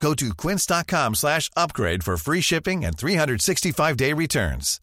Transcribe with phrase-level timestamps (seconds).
[0.00, 4.80] Go to quince.com slash upgrade for free shipping and 365-day returns.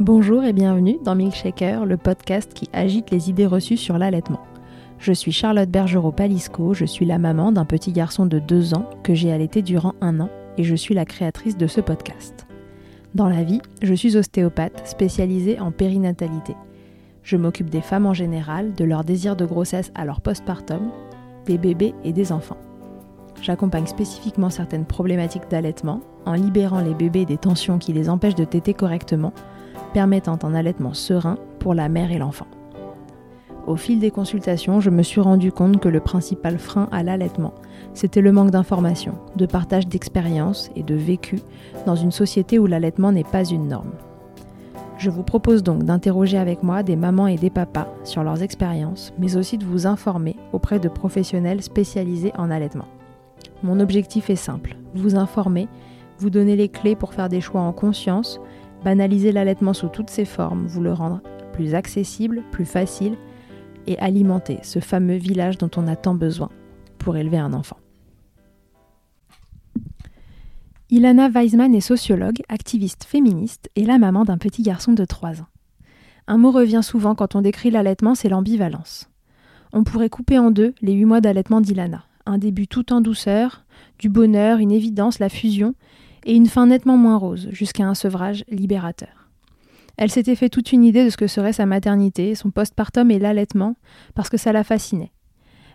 [0.00, 4.40] Bonjour et bienvenue dans Milkshaker, le podcast qui agite les idées reçues sur l'allaitement.
[5.02, 9.14] Je suis Charlotte Bergerot-Palisco, je suis la maman d'un petit garçon de 2 ans que
[9.14, 12.46] j'ai allaité durant un an et je suis la créatrice de ce podcast.
[13.16, 16.54] Dans la vie, je suis ostéopathe spécialisée en périnatalité.
[17.24, 20.92] Je m'occupe des femmes en général, de leur désir de grossesse à leur postpartum,
[21.46, 22.58] des bébés et des enfants.
[23.42, 28.44] J'accompagne spécifiquement certaines problématiques d'allaitement en libérant les bébés des tensions qui les empêchent de
[28.44, 29.32] téter correctement
[29.94, 32.46] permettant un allaitement serein pour la mère et l'enfant.
[33.66, 37.54] Au fil des consultations, je me suis rendu compte que le principal frein à l'allaitement,
[37.94, 41.38] c'était le manque d'informations, de partage d'expériences et de vécu
[41.86, 43.92] dans une société où l'allaitement n'est pas une norme.
[44.98, 49.12] Je vous propose donc d'interroger avec moi des mamans et des papas sur leurs expériences,
[49.18, 52.88] mais aussi de vous informer auprès de professionnels spécialisés en allaitement.
[53.62, 55.68] Mon objectif est simple, vous informer,
[56.18, 58.40] vous donner les clés pour faire des choix en conscience,
[58.84, 61.20] banaliser l'allaitement sous toutes ses formes, vous le rendre
[61.52, 63.16] plus accessible, plus facile
[63.86, 66.50] et alimenter ce fameux village dont on a tant besoin
[66.98, 67.78] pour élever un enfant.
[70.90, 75.46] Ilana Weisman est sociologue, activiste féministe et la maman d'un petit garçon de 3 ans.
[76.26, 79.08] Un mot revient souvent quand on décrit l'allaitement, c'est l'ambivalence.
[79.72, 82.04] On pourrait couper en deux les 8 mois d'allaitement d'Ilana.
[82.26, 83.64] Un début tout en douceur,
[83.98, 85.74] du bonheur, une évidence, la fusion,
[86.24, 89.21] et une fin nettement moins rose, jusqu'à un sevrage libérateur.
[89.96, 93.18] Elle s'était fait toute une idée de ce que serait sa maternité, son postpartum et
[93.18, 93.76] l'allaitement,
[94.14, 95.12] parce que ça la fascinait.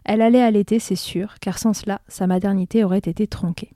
[0.03, 3.72] Elle allait allaiter, c'est sûr, car sans cela, sa maternité aurait été tronquée.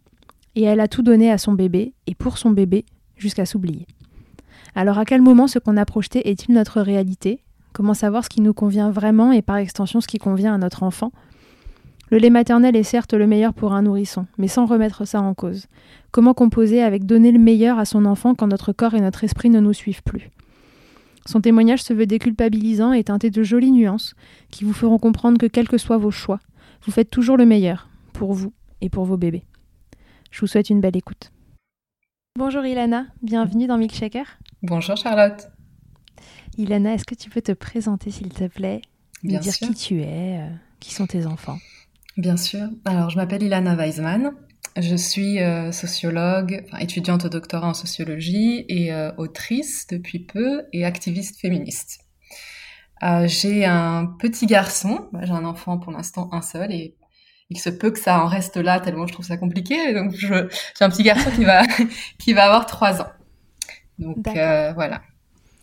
[0.56, 2.86] Et elle a tout donné à son bébé, et pour son bébé,
[3.18, 3.86] jusqu'à s'oublier.
[4.76, 7.44] Alors à quel moment ce qu'on a projeté est-il notre réalité?
[7.74, 10.84] Comment savoir ce qui nous convient vraiment et par extension ce qui convient à notre
[10.84, 11.12] enfant?
[12.10, 15.34] Le lait maternel est certes le meilleur pour un nourrisson, mais sans remettre ça en
[15.34, 15.68] cause.
[16.12, 19.50] Comment composer avec donner le meilleur à son enfant quand notre corps et notre esprit
[19.50, 20.30] ne nous suivent plus
[21.26, 24.14] Son témoignage se veut déculpabilisant et teinté de jolies nuances
[24.50, 26.40] qui vous feront comprendre que quels que soient vos choix,
[26.86, 28.52] vous faites toujours le meilleur pour vous
[28.82, 29.46] et pour vos bébés.
[30.32, 31.32] Je vous souhaite une belle écoute.
[32.38, 34.26] Bonjour Ilana, bienvenue dans Milkshaker.
[34.64, 35.48] Bonjour Charlotte.
[36.58, 38.82] Ilana, est-ce que tu peux te présenter s'il te plaît?
[39.24, 39.68] Bien dire sûr.
[39.68, 40.50] qui tu es, euh,
[40.82, 41.58] qui sont tes enfants
[42.18, 42.68] Bien sûr.
[42.84, 44.32] Alors, je m'appelle Ilana Weisman.
[44.78, 50.64] Je suis euh, sociologue, enfin, étudiante au doctorat en sociologie et euh, autrice depuis peu
[50.72, 52.00] et activiste féministe.
[53.04, 56.96] Euh, j'ai un petit garçon, Bah, j'ai un enfant pour l'instant un seul et
[57.50, 59.94] il se peut que ça en reste là tellement je trouve ça compliqué.
[59.94, 60.34] Donc, j'ai
[60.80, 61.64] un petit garçon qui va
[62.20, 63.10] qui va avoir trois ans.
[64.00, 65.02] Donc voilà,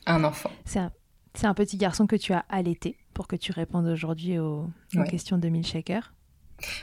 [0.07, 0.51] un enfant.
[0.67, 0.93] C'est un,
[1.35, 4.99] c'est un petit garçon que tu as allaité pour que tu répondes aujourd'hui aux, aux
[4.99, 5.09] Ouais.
[5.09, 6.13] questions de Milkshaker.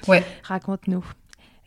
[0.07, 0.23] Ouais.
[0.43, 1.05] Raconte-nous.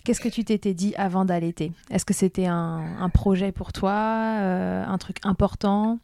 [0.09, 1.71] Qu'est-ce que tu t'étais dit avant d'allaiter?
[1.91, 5.99] Est-ce que c'était un, un projet pour toi, euh, un truc important?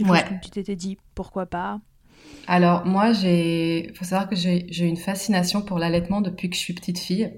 [0.00, 0.24] Ouais.
[0.24, 1.80] que tu t'étais dit pourquoi pas?
[2.46, 6.72] Alors moi, j'ai, faut savoir que j'ai une fascination pour l'allaitement depuis que je suis
[6.72, 7.30] petite fille.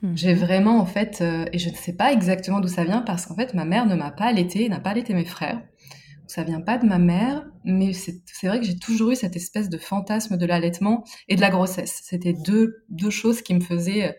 [0.00, 0.16] Mhm.
[0.16, 3.26] J'ai vraiment en fait, euh, et je ne sais pas exactement d'où ça vient parce
[3.26, 5.56] qu'en fait ma mère ne m'a pas allaité, n'a pas allaité mes frères.
[5.56, 9.36] Donc, ça vient pas de ma mère, mais c'est vrai que j'ai toujours eu cette
[9.36, 12.00] espèce de fantasme de l'allaitement et de la grossesse.
[12.02, 14.16] C'était deux deux choses qui me faisaient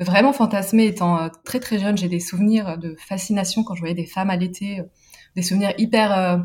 [0.00, 1.96] vraiment fantasmer étant euh, très très jeune.
[1.96, 4.84] J'ai des souvenirs de fascination quand je voyais des femmes allaiter, euh,
[5.36, 6.38] des souvenirs hyper euh,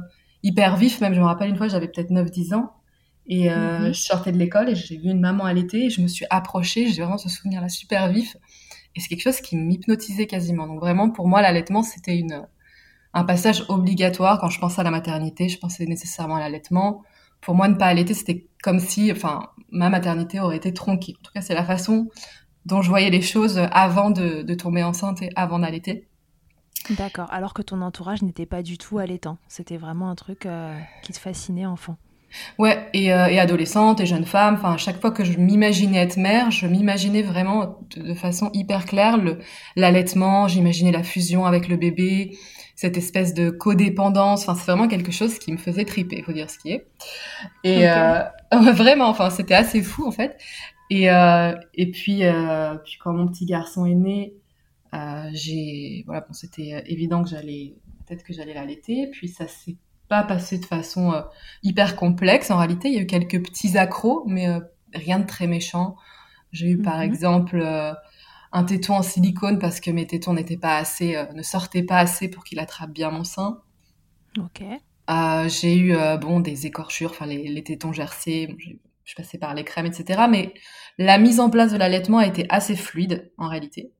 [0.43, 1.01] hyper vifs.
[1.01, 2.73] Même je me rappelle une fois, j'avais peut-être 9-10 ans.
[3.27, 3.93] Et euh, Mhm.
[3.93, 6.87] je sortais de l'école et j'ai vu une maman allaiter et je me suis approchée.
[6.89, 8.35] J'ai vraiment ce souvenir-là super vif.
[8.95, 10.67] Et c'est quelque chose qui m'hypnotisait quasiment.
[10.67, 12.47] Donc vraiment, pour moi, l'allaitement, c'était une,
[13.13, 14.39] un passage obligatoire.
[14.39, 17.03] Quand je pensais à la maternité, je pensais nécessairement à l'allaitement.
[17.41, 21.15] Pour moi, ne pas allaiter, c'était comme si, enfin, ma maternité aurait été tronquée.
[21.19, 22.09] En tout cas, c'est la façon
[22.65, 26.09] dont je voyais les choses avant de, de tomber enceinte et avant d'allaiter.
[26.91, 27.27] D'accord.
[27.31, 29.37] Alors que ton entourage n'était pas du tout allaitant.
[29.47, 31.97] C'était vraiment un truc euh, qui te fascinait enfant.
[32.59, 34.55] Ouais, et, euh, et adolescente et jeune femme.
[34.55, 38.85] Enfin, à chaque fois que je m'imaginais être mère, je m'imaginais vraiment de, façon hyper
[38.85, 39.17] claire
[39.75, 40.47] l'allaitement.
[40.47, 42.37] J'imaginais la fusion avec le bébé,
[42.75, 44.43] cette espèce de codépendance.
[44.43, 46.87] Enfin, c'est vraiment quelque chose qui me faisait triper, faut dire ce qui est.
[47.63, 48.21] Et euh,
[48.51, 50.37] vraiment, enfin, c'était assez fou en fait.
[50.89, 54.33] Et euh, et puis euh, puis quand mon petit garçon est né,
[54.93, 57.75] euh, j'ai voilà, bon, c'était évident que j'allais
[58.05, 59.07] peut-être que j'allais l'allaiter.
[59.11, 59.77] Puis ça s'est
[60.07, 61.23] pas passé de façon
[61.61, 62.49] hyper complexe.
[62.49, 64.47] En réalité, il y a eu quelques petits accros, mais
[64.93, 65.95] rien de très méchant.
[66.51, 67.03] J'ai eu par mhm.
[67.03, 67.95] exemple
[68.51, 72.27] un téton en silicone parce que mes tétons n'étaient pas assez, ne sortaient pas assez
[72.27, 73.59] pour qu'il attrape bien mon sein.
[74.39, 74.63] Ok.
[75.47, 78.57] j'ai eu bon des écorchures, enfin les, tétons gercés.
[79.09, 80.21] Je passais par les crèmes, etc.
[80.29, 80.53] Mais
[80.99, 83.91] la mise en place de l'allaitement a été assez fluide en réalité.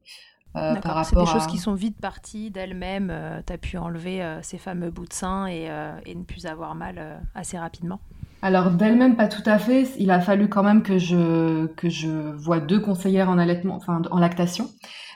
[0.56, 3.10] Euh, par rapport C'est des choses qui sont vite parties d'elles-mêmes.
[3.12, 5.70] Euh, tu as pu enlever euh, ces fameux bouts de sein et,
[6.06, 8.00] et ne plus avoir mal assez rapidement.
[8.42, 9.90] Alors d'elle-même pas tout à fait.
[9.98, 14.02] Il a fallu quand même que je que je vois deux conseillères en allaitement, enfin
[14.10, 14.70] en lactation,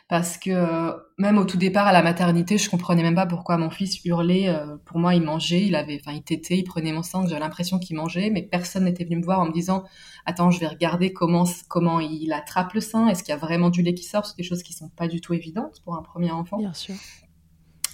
[0.09, 3.57] parce que euh, même au tout départ à la maternité, je comprenais même pas pourquoi
[3.57, 4.49] mon fils hurlait.
[4.49, 7.39] Euh, pour moi, il mangeait, il avait, enfin, il tétait, il prenait mon sang, j'avais
[7.39, 9.83] l'impression qu'il mangeait, mais personne n'était venu me voir en me disant,
[10.25, 13.69] attends, je vais regarder comment comment il attrape le sein, est-ce qu'il y a vraiment
[13.69, 16.01] du lait qui sort, c'est des choses qui sont pas du tout évidentes pour un
[16.03, 16.57] premier enfant.
[16.57, 16.95] Bien sûr.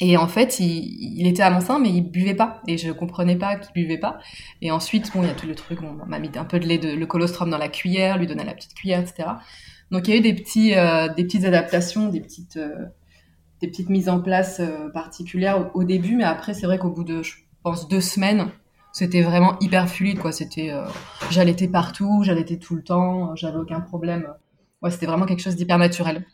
[0.02, 2.62] Et en fait, il, était à mon sein, mais il buvait pas.
[2.68, 4.20] Et je comprenais pas qu'il buvait pas.
[4.62, 6.66] Et ensuite, bon, il y a tout le truc, on m'a mis un peu de
[6.66, 9.30] lait, de, le colostrum dans la cuillère, lui donner la petite cuillère, etc.
[9.92, 12.86] Donc il y a eu des petits, euh, des petites adaptations, des petites, euh,
[13.62, 17.04] des petites mises en place euh, particulières au, début, mais après c'est vrai qu'au bout
[17.04, 18.52] de, je pense, deux semaines,
[18.92, 20.32] c'était vraiment hyper fluide, quoi.
[20.32, 20.74] C'était,
[21.30, 24.28] j'allaitais partout, j'allaitais tout le temps, j'avais aucun problème.
[24.82, 26.26] Ouais, c'était vraiment quelque chose d'hyper naturel.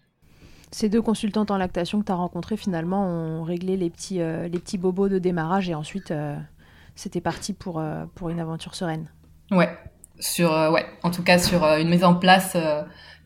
[0.71, 4.59] Ces deux consultantes en lactation que tu as rencontrées, finalement, ont réglé les petits, les
[4.59, 6.13] petits bobos de démarrage et ensuite,
[6.95, 7.83] c'était parti pour,
[8.15, 9.11] pour une aventure sereine.
[9.51, 9.69] Ouais,
[10.19, 12.55] sur, ouais, en tout cas sur une mise en place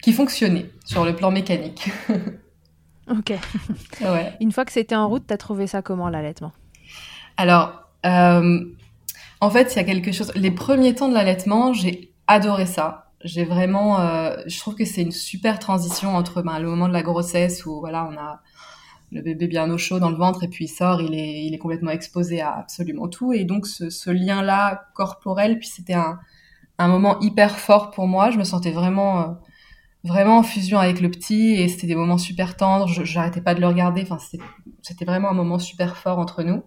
[0.01, 1.89] qui fonctionnait sur le plan mécanique.
[3.09, 3.33] ok.
[4.01, 4.33] Ouais.
[4.39, 6.53] Une fois que c'était en route, t'as trouvé ça comment l'allaitement?
[7.36, 8.63] Alors, euh,
[9.41, 10.31] en fait, il y a quelque chose.
[10.36, 13.12] Les premiers temps de l'allaitement, j'ai adoré ça.
[13.24, 16.94] J'ai vraiment, euh, je trouve que c'est une super transition entre ben, le moment de
[16.94, 18.42] la grossesse où voilà, on a
[19.12, 21.53] le bébé bien au chaud dans le ventre et puis il sort, il est, il
[21.53, 26.19] est complètement exposé à absolument tout et donc ce, ce lien-là corporel, puis c'était un,
[26.79, 28.31] un moment hyper fort pour moi.
[28.31, 29.33] Je me sentais vraiment euh,
[30.03, 32.87] vraiment en fusion avec le petit et c'était des moments super tendres.
[32.87, 34.01] J'arrêtais pas de le regarder.
[34.01, 34.17] Enfin,
[34.81, 36.63] c'était vraiment un moment super fort entre nous.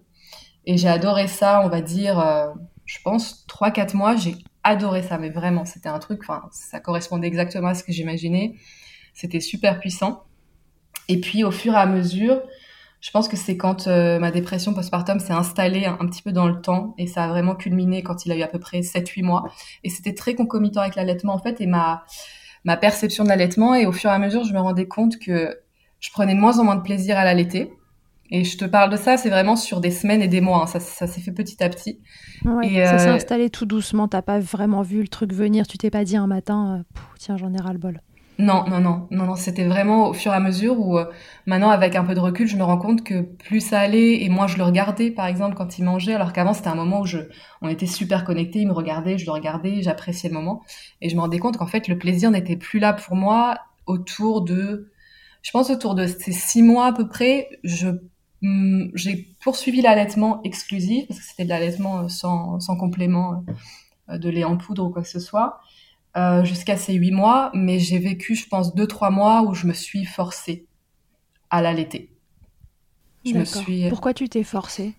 [0.65, 2.47] Et j'ai adoré ça, on va dire, euh,
[2.85, 6.79] je pense, trois, quatre mois, j'ai adoré ça, mais vraiment, c'était un truc, enfin, ça
[6.79, 8.55] correspondait exactement à ce que j'imaginais.
[9.13, 10.23] C'était super puissant.
[11.09, 12.41] Et puis, au fur et à mesure,
[13.03, 16.47] je pense que c'est quand euh, ma dépression postpartum s'est installée un, petit peu dans
[16.47, 19.23] le temps et ça a vraiment culminé quand il a eu à peu près 7-8
[19.23, 19.43] mois.
[19.83, 22.05] Et c'était très concomitant avec l'allaitement, en fait, et ma
[22.63, 25.59] ma perception de l'allaitement et au fur et à mesure, je me rendais compte que
[25.99, 27.73] je prenais de moins en moins de plaisir à l'allaiter.
[28.31, 30.63] Et je te parle de ça, c'est vraiment sur des semaines et des mois.
[30.63, 30.67] Hein.
[30.67, 31.99] Ça, ça s'est fait petit à petit.
[32.63, 34.07] et ça s'est euh, installé tout doucement.
[34.07, 35.67] T'as pas vraiment vu le truc venir.
[35.67, 37.99] Tu t'es pas dit un matin, euh, tiens, j'en ai ras le bol.
[38.39, 39.35] Non, non, non, non, non.
[39.35, 41.05] C'était vraiment au fur et à mesure où euh,
[41.45, 44.29] maintenant, avec un peu de recul, je me rends compte que plus ça allait et
[44.29, 47.05] moi je le regardais, par exemple, quand il mangeait, alors qu'avant c'était un moment où
[47.61, 50.63] on était super connectés, il me regardait, je le regardais, j'appréciais le moment,
[51.01, 54.41] et je me rendais compte qu'en fait le plaisir n'était plus là pour moi autour
[54.41, 54.91] de,
[55.43, 57.89] je pense autour de ces six mois à peu près, je
[58.41, 63.43] hmm, j'ai poursuivi l'allaitement exclusif parce que c'était de l'allaitement sans, sans complément
[64.09, 65.59] euh, de lait en poudre ou quoi que ce soit.
[66.15, 69.65] Euh, jusqu'à ces huit mois, mais j'ai vécu, je pense, deux trois mois où je
[69.65, 70.67] me suis forcée
[71.49, 72.11] à l'allaiter.
[73.25, 73.89] Je me suis.
[73.89, 74.93] Pourquoi tu t'es forcée?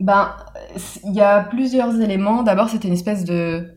[0.00, 0.34] Ben,
[1.04, 2.42] il y a plusieurs éléments.
[2.42, 3.74] D'abord, c'était une espèce de,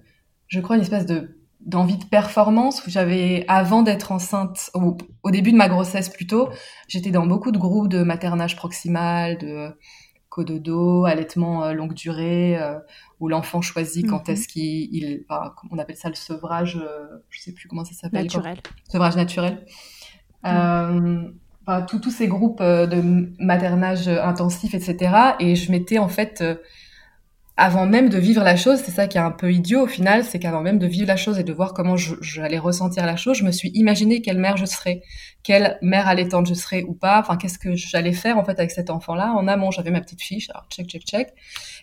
[0.47, 5.29] je crois, une espèce de d'envie de performance où j'avais avant d'être enceinte au, au,
[5.29, 6.49] début de ma grossesse plutôt
[6.87, 9.69] j'étais dans beaucoup de groupes de maternage proximal de
[10.31, 12.79] cododo allaitement euh, longue durée euh,
[13.19, 14.33] où l'enfant choisit quand mhm.
[14.33, 15.25] est-ce qu'il,
[15.69, 18.23] on appelle ça le sevrage, euh, je sais plus comment ça s'appelle.
[18.23, 18.57] Naturel.
[18.89, 19.65] sevrage naturel.
[20.43, 21.35] Mhm.
[21.87, 25.35] Tous ces groupes de maternage intensif, etc.
[25.39, 26.43] Et je m'étais en fait
[27.61, 30.23] avant même de vivre la chose, c'est ça qui est un peu idiot au final,
[30.23, 33.37] c'est qu'avant même de vivre la chose et de voir comment j'allais ressentir la chose,
[33.37, 35.03] je me suis imaginé quelle mère je serais,
[35.43, 38.71] quelle mère allaitante je serais ou pas, enfin qu'est-ce que j'allais faire en fait avec
[38.71, 39.33] cet enfant-là.
[39.33, 41.35] En amont, j'avais ma petite fiche, alors check, check, check,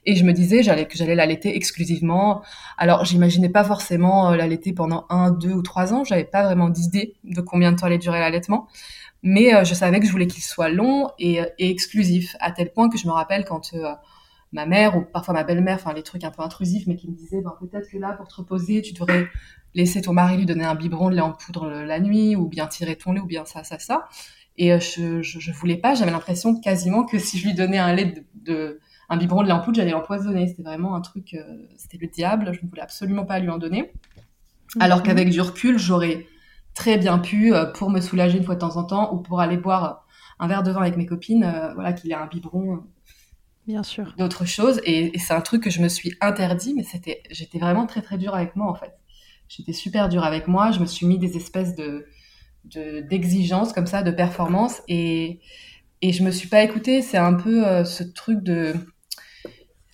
[0.05, 2.43] et je me disais j'allais que j'allais l'allaiter exclusivement.
[2.77, 6.71] Alors j'imaginais pas forcément euh, l'allaiter pendant un, deux ou trois ans, j'avais pas vraiment
[6.71, 8.67] d'idée de combien de temps allait durer l'allaitement.
[9.23, 12.73] Mais euh, je savais que je voulais qu'il soit long et, et, exclusif, à tel
[12.73, 13.95] point que je me rappelle quand euh,
[14.53, 17.15] ma mère ou parfois ma belle-mère, enfin les trucs un peu intrusifs, mais qui me
[17.15, 19.27] disaient ben, peut-être que là, pour te reposer, tu devrais
[19.75, 22.67] laisser ton mari lui donner un biberon de lait en poudre la nuit, ou bien
[22.67, 24.09] tirer ton lait, ou bien ça, ça, ça.
[24.57, 27.79] Et euh, je, je, je voulais pas, j'avais l'impression quasiment que si je lui donnais
[27.79, 30.49] un lait de, un biberon de lait en poudre, j'allais l'empoisonner.
[30.49, 31.43] C'était vraiment un truc, euh,
[31.77, 32.53] c'était le diable.
[32.53, 33.93] Je ne voulais absolument pas lui en donner.
[34.81, 36.27] Alors qu'avec du recul, j'aurais
[36.75, 39.41] très bien pu, euh, pour me soulager une fois de temps en temps, ou pour
[39.41, 40.07] aller boire
[40.41, 42.85] un verre de vin avec mes copines, voilà, qu'il ait un biberon
[43.69, 44.15] bien sûr.
[44.17, 47.87] d'autres choses et, c'est un truc que je me suis interdit mais c'était j'étais vraiment
[47.87, 48.95] très très dure avec moi en fait.
[49.49, 52.07] J'étais super dure avec moi je me suis mis des espèces de
[52.65, 55.41] d'exigences comme ça de performance et
[56.01, 57.03] et je me suis pas écoutée.
[57.03, 58.75] C'est un peu euh, ce truc de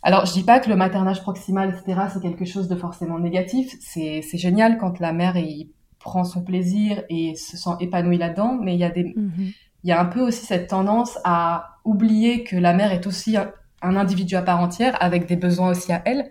[0.03, 3.75] alors je dis pas que le maternage proximal etc c'est quelque chose de forcément négatif.
[3.81, 8.57] C'est c'est génial quand la mère il prend son plaisir et se sent épanouie là-dedans
[8.61, 9.55] mais il y a des mm-hmm.
[9.83, 13.37] il y a un peu aussi cette tendance à oublier que la mère est aussi
[13.85, 16.31] un individu à part entière avec des besoins aussi à elle.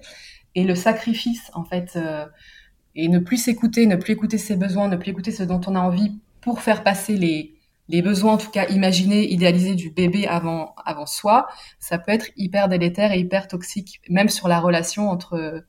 [0.56, 2.26] Et le sacrifice, en fait, euh,
[2.96, 5.76] et ne plus s'écouter, ne plus écouter ses besoins, ne plus écouter ce dont on
[5.76, 7.56] a envie pour faire passer les,
[7.90, 11.48] les besoins, en tout cas imaginés, idéalisés du bébé avant, avant soi,
[11.80, 15.64] ça peut être hyper délétère et hyper toxique, même sur la relation entre,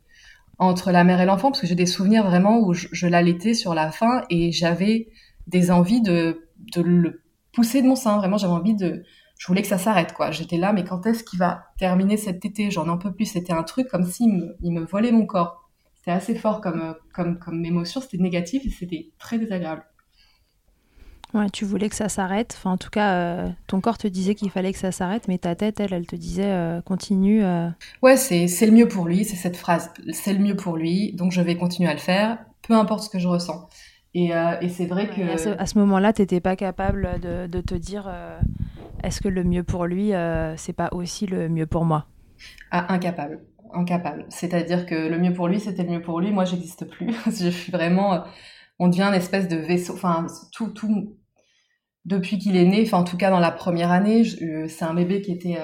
[0.59, 3.55] entre la mère et l'enfant, parce que j'ai des souvenirs vraiment où je, je l'allaitais
[3.55, 5.09] sur la fin et j'avais
[5.47, 7.23] des envies de, de le
[7.53, 8.17] pousser de mon sein.
[8.19, 9.05] Vraiment, j'avais envie de,
[9.38, 10.31] je voulais que ça s'arrête, quoi.
[10.31, 12.71] J'étais là, mais quand est-ce qu'il va terminer cet été?
[12.71, 13.26] J'en en peux plus.
[13.26, 15.69] C'était un truc comme s'il me, il me volait mon corps.
[15.97, 18.00] C'était assez fort comme, comme, comme émotion.
[18.00, 19.85] C'était négatif et c'était très désagréable.
[21.35, 22.55] Ouais, tu voulais que ça s'arrête.
[22.57, 25.38] Enfin, en tout cas, euh, ton corps te disait qu'il fallait que ça s'arrête, mais
[25.38, 27.45] ta tête, elle, elle te disait euh, continue.
[27.45, 27.69] Euh.
[28.03, 29.25] Ouais, c'est, c'est le mieux pour lui.
[29.25, 29.91] C'est cette phrase.
[30.12, 33.11] C'est le mieux pour lui, donc je vais continuer à le faire, peu importe ce
[33.11, 33.69] que je ressens.
[34.14, 34.30] Et,
[34.61, 35.59] et c'est vrai que.
[35.59, 38.09] À ce, moment-là, tu n'étais pas capable de, de te dire
[39.04, 42.06] est-ce que le mieux pour lui, euh, c'est pas aussi le mieux pour moi?
[42.71, 43.40] Ah, Incapable,
[43.75, 44.25] incapable.
[44.30, 46.30] C'est-à-dire que le mieux pour lui, c'était le mieux pour lui.
[46.30, 47.12] Moi, j'existe plus.
[47.26, 48.14] je suis vraiment.
[48.14, 48.18] Euh,
[48.78, 49.92] on devient une espèce de vaisseau.
[49.92, 51.18] Enfin, tout, tout.
[52.06, 54.94] Depuis qu'il est né, enfin en tout cas dans la première année, euh, c'est un
[54.94, 55.59] bébé qui était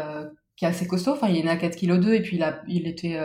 [0.57, 1.13] qui est assez costaud.
[1.13, 3.19] Enfin, il est né à 4 kg 2 et puis il a, il était,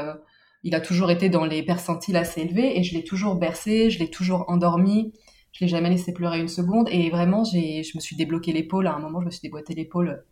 [0.65, 3.99] il a toujours été dans les percentiles assez élevés et je l'ai toujours bercé, je
[3.99, 5.13] l'ai toujours endormi.
[5.51, 6.89] Je l'ai jamais laissé pleurer une seconde.
[6.91, 8.87] Et vraiment, j'ai, je me suis débloqué l'épaule.
[8.87, 10.25] À un moment, je me suis déboîté l'épaule.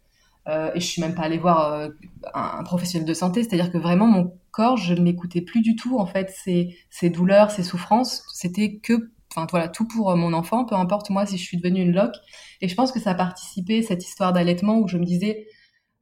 [0.50, 1.90] Euh, et je suis même pas allée voir euh,
[2.34, 3.44] un, professionnel de santé.
[3.44, 6.00] C'est-à-dire que vraiment, mon corps, je ne l'écoutais plus du tout.
[6.00, 10.34] En fait, ses, ses douleurs, ses souffrances, c'était que, enfin voilà, tout pour euh, mon
[10.34, 10.66] enfant.
[10.66, 12.16] Peu importe moi si je suis devenue une loque.
[12.60, 15.46] Et je pense que ça a participé cette histoire d'allaitement où je me disais,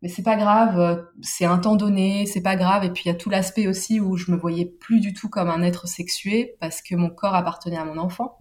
[0.01, 2.83] mais c'est pas grave, euh, c'est un temps donné, c'est pas grave.
[2.83, 5.29] Et puis il y a tout l'aspect aussi où je me voyais plus du tout
[5.29, 8.39] comme un être sexué parce que mon corps appartenait à mon enfant.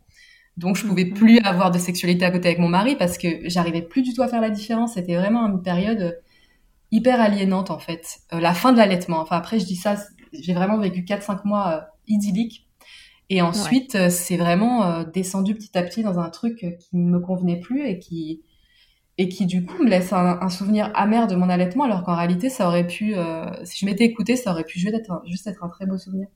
[0.56, 1.14] Donc je pouvais mhm.
[1.14, 4.22] plus avoir de sexualité à côté avec mon mari parce que j'arrivais plus du tout
[4.22, 4.94] à faire la différence.
[4.94, 6.20] C'était vraiment une période
[6.92, 8.20] hyper aliénante en fait.
[8.32, 9.20] Euh, la fin de l'allaitement.
[9.20, 9.96] Enfin après je dis ça,
[10.32, 12.68] j'ai vraiment vécu 4-5 mois euh, idylliques.
[13.28, 17.60] Et ensuite c'est vraiment descendu petit à petit dans un truc qui ne me convenait
[17.60, 18.42] plus et qui
[19.20, 22.48] et qui du coup me laisse un, souvenir amer de mon allaitement alors qu'en réalité
[22.48, 23.14] ça aurait pu,
[23.64, 26.26] si je m'étais écoutée, ça aurait pu juste être, juste être un très beau souvenir.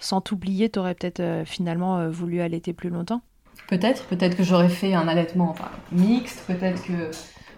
[0.00, 3.22] Sans t'oublier, tu aurais peut-être finalement voulu allaiter plus longtemps?
[3.68, 7.10] Peut-être, peut-être que j'aurais fait un allaitement enfin, mixte, peut-être que,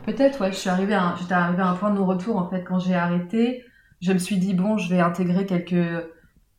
[0.07, 2.65] peut-être, ouais, je suis arrivée à, j'étais arrivée à un point de non-retour en fait
[2.65, 3.63] quand j'ai arrêté.
[4.01, 6.09] Je me suis dit bon, je vais intégrer quelques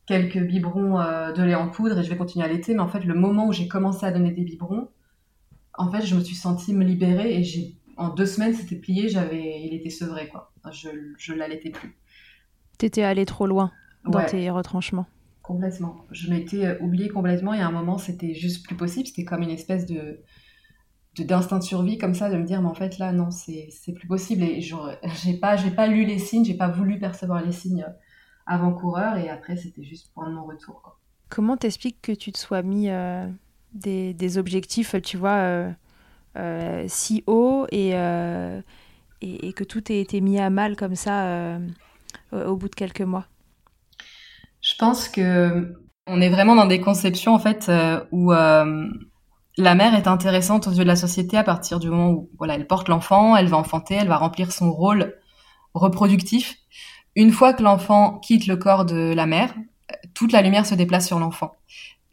[0.06, 2.74] quelques biberons euh, de lait en poudre et je vais continuer à allaiter.
[2.74, 4.88] Mais en fait, le moment où j'ai commencé à donner des biberons,
[5.74, 9.08] en fait, je me suis sentie me libérer et j'ai en deux semaines c'était plié,
[9.08, 10.52] j'avais, il était sevré quoi.
[10.70, 11.96] Je je l'allaitais plus.
[12.78, 13.72] T'étais allé trop loin
[14.04, 15.06] dans tes retranchements.
[15.42, 16.04] Complètement.
[16.12, 19.06] Je m'étais euh, oubliée complètement et à un moment, c'était juste plus possible.
[19.08, 20.20] C'était comme une espèce de
[21.18, 24.08] d'instinct de, survie comme ça, de me dire, mais en fait, là, non, c'est plus
[24.08, 24.44] possible.
[24.44, 24.60] Et
[25.22, 27.84] j'ai pas, pas lu les signes, j'ai pas voulu percevoir les signes
[28.46, 30.98] avant-coureur et après, c'était juste point de mon retour.
[31.28, 33.26] Comment t'expliques que tu te sois mis euh,
[33.74, 35.70] des, des, objectifs, tu vois, euh,
[36.88, 41.58] si haut et, et, et, que tout ait été mis à mal comme ça
[42.32, 43.26] au bout de quelques mois
[44.62, 45.74] je pense que
[46.06, 48.88] on est vraiment dans des conceptions en fait euh, où euh,
[49.56, 52.54] la mère est intéressante aux yeux de la société à partir du moment où voilà,
[52.54, 55.14] elle porte l'enfant, elle va enfanter, elle va remplir son rôle
[55.74, 56.56] reproductif.
[57.14, 59.54] Une fois que l'enfant quitte le corps de la mère,
[60.14, 61.52] toute la lumière se déplace sur l'enfant.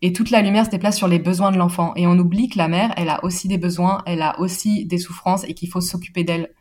[0.01, 1.93] Et toute la lumière se déplace sur les besoins de l'enfant.
[1.95, 4.97] Et on oublie que la mère, elle a aussi des besoins, elle a aussi des
[4.97, 6.53] souffrances et qu'il faut s'occuper d'elle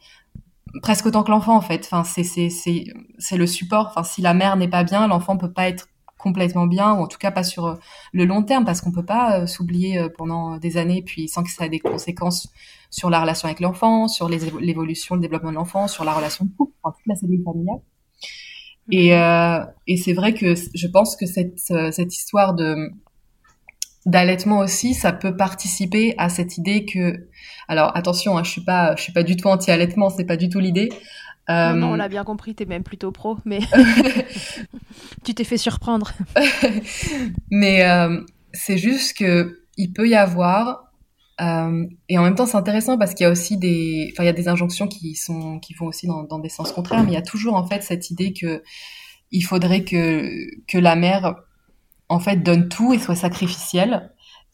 [0.82, 1.88] presque autant que l'enfant en fait.
[1.90, 2.84] Enfin, c'est c'est c'est
[3.18, 3.88] c'est le support.
[3.90, 7.06] Enfin, si la mère n'est pas bien, l'enfant peut pas être complètement bien ou en
[7.06, 7.74] tout cas pas sur euh,
[8.12, 11.44] le long terme parce qu'on peut pas euh, s'oublier euh, pendant des années puis sans
[11.44, 12.48] que ça ait des conséquences
[12.90, 16.50] sur la relation avec l'enfant, sur l'évolution, le développement de l'enfant, sur la relation de
[16.56, 17.80] couple, enfin toute la cellule familiale.
[18.90, 22.90] Et, euh, et c'est vrai que je pense que cette, cette histoire de
[24.06, 27.28] d'allaitement aussi, ça peut participer à cette idée que,
[27.68, 30.48] alors attention, hein, je suis pas, je suis pas du tout anti-allaitement, c'est pas du
[30.48, 30.88] tout l'idée.
[31.48, 33.60] Non, non, on l'a bien compris, tu es même plutôt pro, mais
[35.24, 36.12] tu t'es fait surprendre.
[37.50, 38.20] mais euh,
[38.52, 40.88] c'est juste que il peut y avoir
[41.40, 44.26] euh, et en même temps, c'est intéressant parce qu'il y a aussi des, enfin, il
[44.26, 47.12] y a des injonctions qui sont, qui vont aussi dans, dans, des sens contraires, mais
[47.12, 48.62] il y a toujours en fait cette idée que
[49.30, 50.30] il faudrait que
[50.66, 51.36] que la mère,
[52.08, 54.10] en fait, donne tout et soit sacrificielle.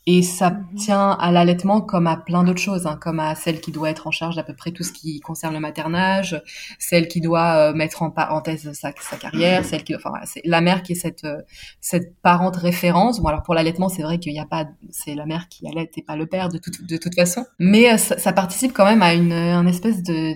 [0.07, 0.75] Et ça mhm.
[0.77, 4.07] tient à l'allaitement comme à plein d'autres choses, hein, comme à celle qui doit être
[4.07, 6.43] en charge d'à peu près tout ce qui concerne le maternage,
[6.79, 10.61] celle qui doit euh, mettre en parenthèse sa, sa carrière, celle qui, enfin, c'est la
[10.61, 11.41] mère qui est cette euh,
[11.81, 13.21] cette parente référence.
[13.21, 15.91] Bon, alors pour l'allaitement, c'est vrai qu'il n'y a pas, c'est la mère qui allait
[15.97, 18.85] et pas le père de toute de toute façon, mais euh, ça, ça, participe quand
[18.85, 20.35] même à une, une espèce de,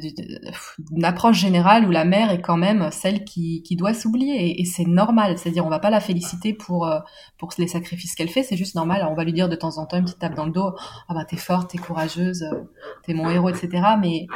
[0.91, 4.63] d'une approche générale où la mère est quand même celle qui qui doit s'oublier et,
[4.63, 5.37] et c'est normal.
[5.37, 6.91] C'est-à-dire, on va pas la féliciter pour
[7.37, 9.07] pour les sacrifices qu'elle fait, c'est juste normal.
[9.11, 10.75] on va lui dire de temps en temps une petite tape dans le dos.
[11.09, 12.71] Ah bah t'es forte, t'es courageuse, euh,
[13.05, 13.83] t'es mon héros, etc.
[14.01, 14.27] Mais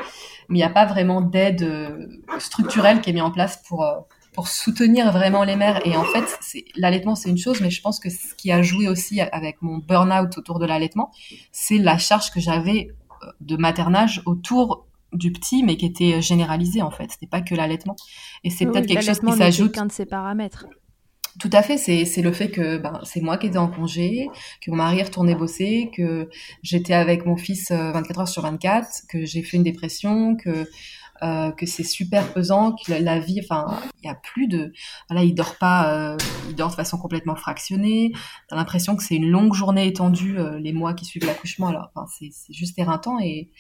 [0.49, 2.07] il n'y a pas vraiment d'aide euh,
[2.39, 3.99] structurelle qui est mise en place pour euh,
[4.35, 5.87] pour soutenir vraiment les mères.
[5.87, 6.39] Et en fait,
[6.77, 9.77] l'allaitement, c'est une chose, mais je pense que ce qui a joué aussi avec mon
[9.77, 11.11] burn-out autour de l'allaitement,
[11.51, 12.89] c'est la charge que j'avais
[13.41, 17.11] de maternage autour du petit, mais qui était généralisée en fait.
[17.11, 17.97] C'était pas que l'allaitement.
[18.45, 19.73] Et c'est peut-être quelque chose qui s'ajoute.
[19.73, 20.67] qu'un de ses paramètres.
[21.39, 24.29] Tout à fait, c'est le fait que ben, c'est moi qui étais en congé,
[24.61, 26.29] que mon mari retourné bosser, que
[26.63, 30.69] j'étais avec mon fils 24 euh, heures sur 24, que j'ai fait une dépression, que
[31.23, 34.73] euh, c'est super pesant, que la, vie, enfin, il y a plus de,
[35.09, 36.17] voilà, il dort pas, euh,
[36.49, 38.13] il dort de façon complètement fractionnée.
[38.49, 41.69] T'as l'impression que c'est une longue journée étendue les mois qui suivent l'accouchement.
[41.69, 43.51] Alors, c'est juste éreintant et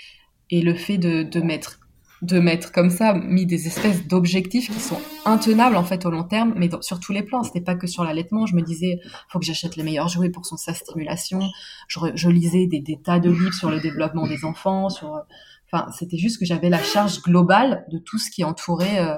[0.50, 1.81] et le fait de de mettre
[2.22, 6.22] de mettre comme ça, mis des espèces d'objectifs qui sont intenables en fait au long
[6.22, 7.42] terme, mais sur tous les plans.
[7.42, 8.46] C'était pas que sur l'allaitement.
[8.46, 11.40] Je me disais, faut que j'achète les meilleurs jouets pour son sa stimulation.
[11.88, 14.88] Je, lisais des, des, tas de livres sur le développement des enfants.
[14.88, 15.20] Sur,
[15.66, 19.16] enfin, c'était juste que j'avais la charge globale de tout ce qui entourait euh,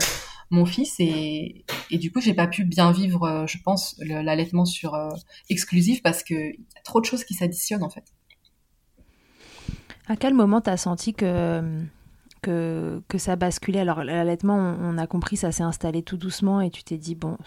[0.51, 4.65] mon fils et, et du coup, j'ai pas pu bien vivre, euh, je pense, l'allaitement
[4.65, 5.11] sur euh,
[5.51, 8.05] exclusif parce que y a trop de choses qui s'additionnent en fait.
[10.07, 11.83] À quel moment t'as senti que
[12.45, 13.81] que, que ça basculait.
[13.81, 17.39] Alors l'allaitement, on, a compris, ça s'est installé tout doucement et tu t'es dit, bon,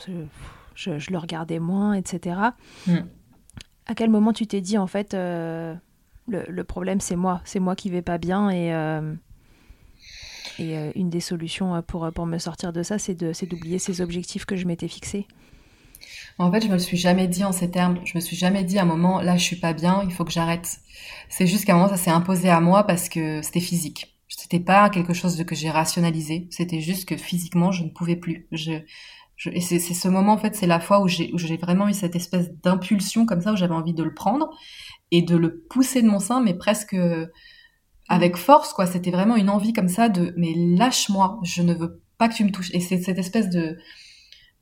[0.75, 2.39] je, je, le regardais moins, etc.
[2.87, 2.97] Mm.
[3.85, 5.73] À quel moment tu t'es dit, en fait, euh,
[6.27, 9.13] le, le, problème, c'est moi, c'est moi qui vais pas bien et, euh,
[10.59, 14.45] et euh, une des solutions pour, pour me sortir de ça, c'est d'oublier ces objectifs
[14.45, 15.27] que je m'étais fixés?
[16.39, 17.99] En fait, je me le suis jamais dit en ces termes.
[18.05, 20.23] Je me suis jamais dit à un moment, là, je suis pas bien, il faut
[20.23, 20.79] que j'arrête.
[21.29, 24.16] C'est juste qu'à un moment, ça s'est imposé à moi parce que c'était physique.
[24.27, 26.47] C'était pas quelque chose de que j'ai rationalisé.
[26.51, 28.47] C'était juste que physiquement, je ne pouvais plus.
[28.51, 28.73] Je,
[29.35, 32.15] je et c'est ce moment, en fait, c'est la fois où j'ai vraiment eu cette
[32.15, 34.49] espèce d'impulsion comme ça, où j'avais envie de le prendre
[35.11, 36.95] et de le pousser de mon sein, mais presque
[38.09, 38.85] avec force, quoi.
[38.85, 42.43] C'était vraiment une envie comme ça de, mais lâche-moi, je ne veux pas que tu
[42.43, 42.71] me touches.
[42.73, 43.77] Et c'est cette espèce de,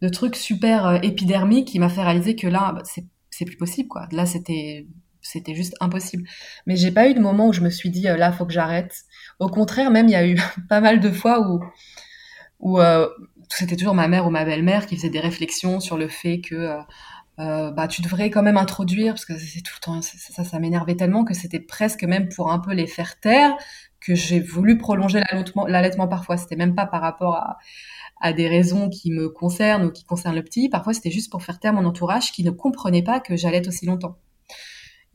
[0.01, 3.89] de truc super euh, épidermique qui m'a fait réaliser que là, bah, c'est plus possible,
[3.89, 4.07] quoi.
[4.11, 4.87] Là, c'était
[5.21, 6.23] c'était juste impossible.
[6.67, 8.53] Mais j'ai pas eu de moment où je me suis dit euh, là faut que
[8.53, 9.05] j'arrête.
[9.39, 10.37] Au contraire, même il y a eu
[10.69, 11.39] pas mal de fois
[12.59, 13.07] où euh,
[13.49, 16.55] c'était toujours ma mère ou ma belle-mère qui faisait des réflexions sur le fait que
[16.55, 16.81] euh,
[17.39, 20.59] euh bah tu devrais quand même introduire parce que c'est tout le temps ça ça
[20.59, 23.55] m'énervait tellement que c'était presque même pour un peu les faire taire
[23.99, 25.21] que j'ai voulu prolonger
[25.67, 26.37] l'allaitement parfois.
[26.37, 27.57] C'était même pas par rapport à
[28.21, 30.69] à des raisons qui me concernent ou qui concernent le petit.
[30.69, 33.85] Parfois c'était juste pour faire taire mon entourage qui ne comprenait pas que j'allais aussi
[33.85, 34.17] longtemps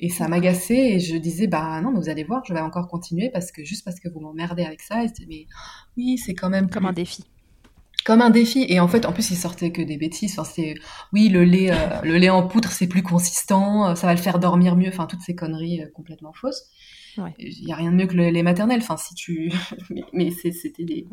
[0.03, 2.89] et ça m'agaçait et je disais, bah non, mais vous allez voir, je vais encore
[2.89, 5.05] continuer parce que juste parce que vous m'emmerdez avec ça.
[5.05, 5.47] Et mais
[5.99, 6.71] oui, c'est quand même.
[6.71, 7.23] Comme un défi.
[8.07, 8.65] Comme un défi.
[8.71, 10.39] Et en fait, en plus, il sortait que des bêtises.
[10.39, 10.75] Enfin, c'est,
[11.13, 14.39] oui, le lait, euh, le lait en poudre, c'est plus consistant, ça va le faire
[14.39, 14.89] dormir mieux.
[14.89, 16.71] Enfin, toutes ces conneries euh, complètement fausses.
[17.39, 18.81] Il n'y a rien de mieux que le lait maternel.
[18.81, 19.53] Enfin, si tu.
[20.15, 21.09] mais, c'était des.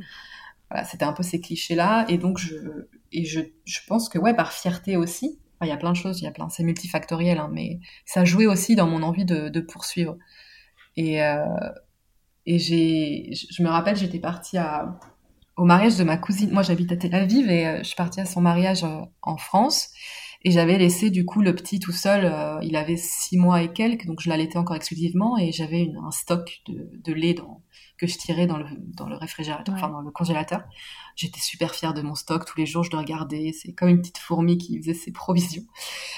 [0.71, 2.06] Voilà, c'était un peu ces clichés-là.
[2.08, 2.56] Et donc, je,
[3.12, 6.22] et je, je pense que, ouais, par fierté aussi, il y a plein de choses,
[6.22, 9.60] il y a plein, c'est multifactoriel, hein, mais ça jouait aussi dans mon envie de,
[9.60, 10.17] poursuivre.
[10.96, 11.46] Et, euh,
[12.46, 15.00] et j'ai, je me rappelle, j'étais partie à,
[15.58, 16.52] au mariage de ma cousine.
[16.52, 19.38] Moi, j'habite à Tel Aviv et euh, je suis partie à son mariage euh, en
[19.38, 19.89] France.
[20.43, 22.26] Et j'avais laissé du coup le petit tout seul.
[22.26, 26.12] Euh, il avait six mois et quelques, donc je l'allaitais encore exclusivement et j'avais un
[26.12, 27.63] stock de, de lait dans,
[27.97, 30.63] que je tirais dans le, dans le réfrigérateur, enfin dans le congélateur.
[31.15, 32.45] J'étais super fière de mon stock.
[32.45, 33.52] Tous les jours, je le regardais.
[33.52, 35.63] C'est comme une petite fourmi qui faisait ses provisions.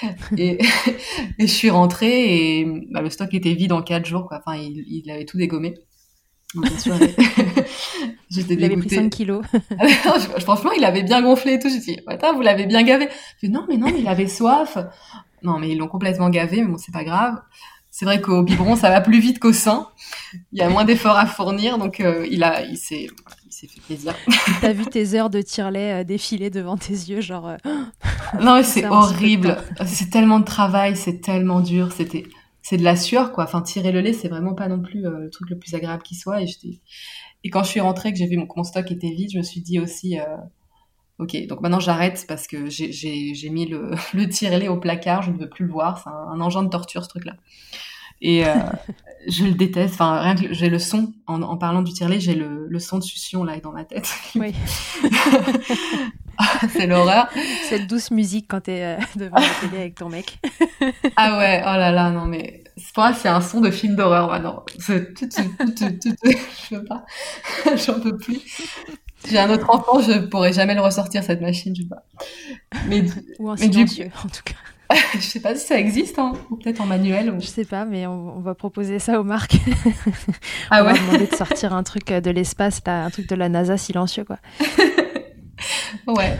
[0.36, 0.58] et,
[1.38, 4.28] et, je suis rentrée et bah, le stock était vide en quatre jours.
[4.28, 4.42] Quoi.
[4.44, 5.74] Enfin, il, il avait tout dégommé.
[8.30, 9.44] J'étais Il avait pris 5 kilos.
[10.40, 11.68] Franchement, il avait bien gonflé et tout.
[11.68, 13.08] J'ai dit, attends, vous l'avez bien gavé.
[13.42, 14.78] Je non, mais non, mais il avait soif.
[15.42, 17.40] Non, mais ils l'ont complètement gavé, mais bon, c'est pas grave.
[17.90, 19.88] C'est vrai qu'au biberon, ça va plus vite qu'au sein.
[20.52, 23.08] Il y a moins d'efforts à fournir, donc euh, il a, il s'est,
[23.46, 24.14] il s'est fait plaisir.
[24.60, 27.48] T'as vu tes heures de tire-lait euh, défiler devant tes yeux, genre.
[27.48, 27.56] Euh,
[28.40, 29.56] non, mais c'est horrible.
[29.86, 31.90] C'est tellement de travail, c'est tellement dur.
[31.92, 32.26] C'était,
[32.62, 33.44] c'est de la sueur, quoi.
[33.44, 36.14] Enfin, tirer le lait, c'est vraiment pas non plus le truc le plus agréable qui
[36.14, 36.40] soit.
[37.42, 39.42] Et quand je suis rentrée, que j'ai vu mon, mon stock était vide, je me
[39.42, 40.18] suis dit aussi,
[41.20, 45.36] Ok, donc maintenant j'arrête parce que j'ai mis le, le tirelet au placard, je ne
[45.36, 47.34] veux plus le voir, c'est un, engin de torture ce truc-là.
[48.22, 48.54] Et euh,
[49.28, 52.34] je le déteste, enfin rien que j'ai le son, en, en parlant du tirelet, j'ai
[52.34, 54.08] le, le, son de succion là dans ma tête.
[54.34, 54.54] Oui.
[56.70, 57.28] c'est l'horreur.
[57.68, 60.38] Cette douce musique quand t'es es euh, devant la télé avec ton mec.
[61.16, 62.64] ah ouais, oh là là, non mais
[63.14, 64.64] c'est un son de film d'horreur maintenant.
[64.78, 64.98] Je
[66.70, 67.04] peux pas,
[67.76, 68.40] j'en peux plus
[69.28, 72.04] j'ai un autre enfant, je pourrais jamais le ressortir cette machine, je sais pas.
[72.88, 73.04] Mais,
[73.38, 74.54] ou en silencieux, en tout cas.
[75.14, 77.30] je sais pas si ça existe, hein, ou peut-être en manuel.
[77.30, 77.40] Ou...
[77.40, 79.58] Je sais pas, mais on, va proposer ça aux marques.
[80.70, 80.92] Ah on ouais.
[80.92, 84.38] va demander de sortir un truc de l'espace, un truc de la NASA silencieux, quoi.
[86.06, 86.38] ouais.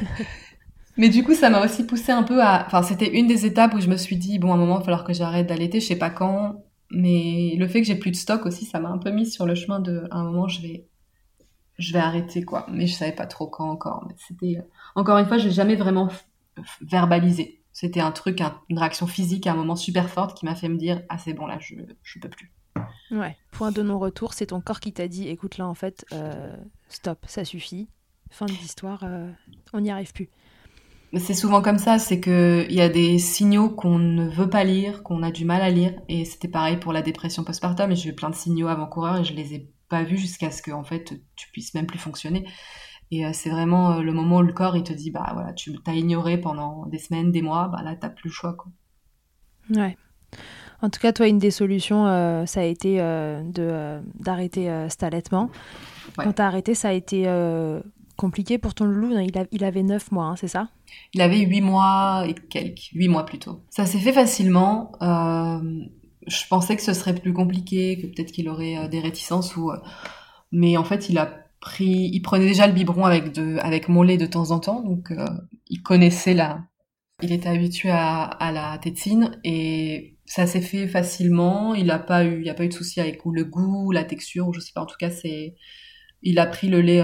[1.01, 2.67] Mais du coup, ça m'a aussi poussé un peu à.
[2.67, 4.79] Enfin, c'était une des étapes où je me suis dit, bon, à un moment, il
[4.81, 6.63] va falloir que j'arrête d'allaiter, je sais pas quand.
[6.91, 9.47] Mais le fait que j'ai plus de stock aussi, ça m'a un peu mis sur
[9.47, 10.07] le chemin de.
[10.11, 10.87] À un moment, je vais
[11.79, 12.67] je vais arrêter quoi.
[12.71, 14.05] Mais je savais pas trop quand encore.
[14.07, 14.63] Mais c'était
[14.95, 16.11] encore une fois, j'ai jamais vraiment
[16.83, 17.63] verbalisé.
[17.73, 20.77] C'était un truc, une réaction physique à un moment super forte qui m'a fait me
[20.77, 22.53] dire ah c'est bon là, je je peux plus.
[23.11, 23.39] Ouais.
[23.53, 26.55] Point de non-retour, c'est ton corps qui t'a dit écoute là en fait euh,
[26.89, 27.89] stop, ça suffit.
[28.29, 29.31] Fin de l'histoire, euh,
[29.73, 30.29] on n'y arrive plus.
[31.17, 34.63] C'est souvent comme ça, c'est que il y a des signaux qu'on ne veut pas
[34.63, 37.91] lire, qu'on a du mal à lire, et c'était pareil pour la dépression postpartum.
[37.91, 40.63] Et j'ai eu plein de signaux avant-coureurs et je les ai pas vu jusqu'à ce
[40.63, 42.47] que en fait tu puisses même plus fonctionner.
[43.11, 45.53] Et euh, c'est vraiment euh, le moment où le corps il te dit bah voilà
[45.53, 48.71] tu t'as ignoré pendant des semaines, des mois, bah là t'as plus le choix quoi.
[49.71, 49.97] Ouais.
[50.83, 55.51] En tout cas, toi, une des solutions, euh, ça a été de d'arrêter cet allaitement.
[56.17, 56.25] Ouais.
[56.25, 57.27] Quand t'as arrêté, ça a été
[58.21, 59.19] compliqué pour ton loulou.
[59.19, 60.69] Il, il avait 9 mois, hein, c'est ça?
[61.15, 63.63] Il avait 8 mois et quelques, 8 mois plutôt.
[63.71, 64.93] Ça s'est fait facilement
[66.27, 69.71] je pensais que ce serait plus compliqué, que peut-être qu'il aurait euh, des réticences ou,
[69.71, 69.77] euh,
[70.53, 74.03] mais en fait, il a pris, il prenait déjà le biberon avec de, avec mon
[74.03, 75.27] lait de temps en temps, donc euh,
[75.69, 76.65] il connaissait la,
[77.23, 81.75] il était habitué à, à la tétine et ça s'est fait facilement.
[81.75, 84.49] Il a pas eu, il a pas eu de souci avec le goût, la texture,
[84.49, 84.83] ou je sais pas.
[84.83, 85.55] En tout cas, c'est,
[86.23, 87.03] il a pris le lait,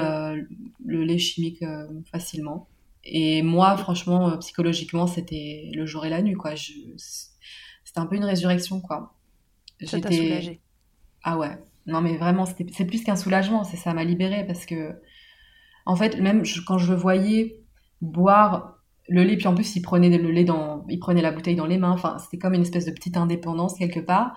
[0.85, 1.65] le lait chimique
[2.11, 2.69] facilement.
[3.05, 6.55] Et moi, franchement, psychologiquement, c'était le jour et la nuit, quoi.
[6.55, 9.15] Je, c'était un peu une résurrection, quoi.
[9.85, 10.61] Ça t'a soulagé.
[11.23, 11.57] Ah ouais.
[11.87, 15.01] Non, mais vraiment, c'est plus qu'un soulagement, c'est ça m'a libéré parce que,
[15.85, 17.61] en fait, même quand je le voyais
[18.01, 21.55] boire le lait, puis en plus, il prenait le lait dans, il prenait la bouteille
[21.55, 21.93] dans les mains.
[21.93, 24.37] Enfin, c'était comme une espèce de petite indépendance quelque part.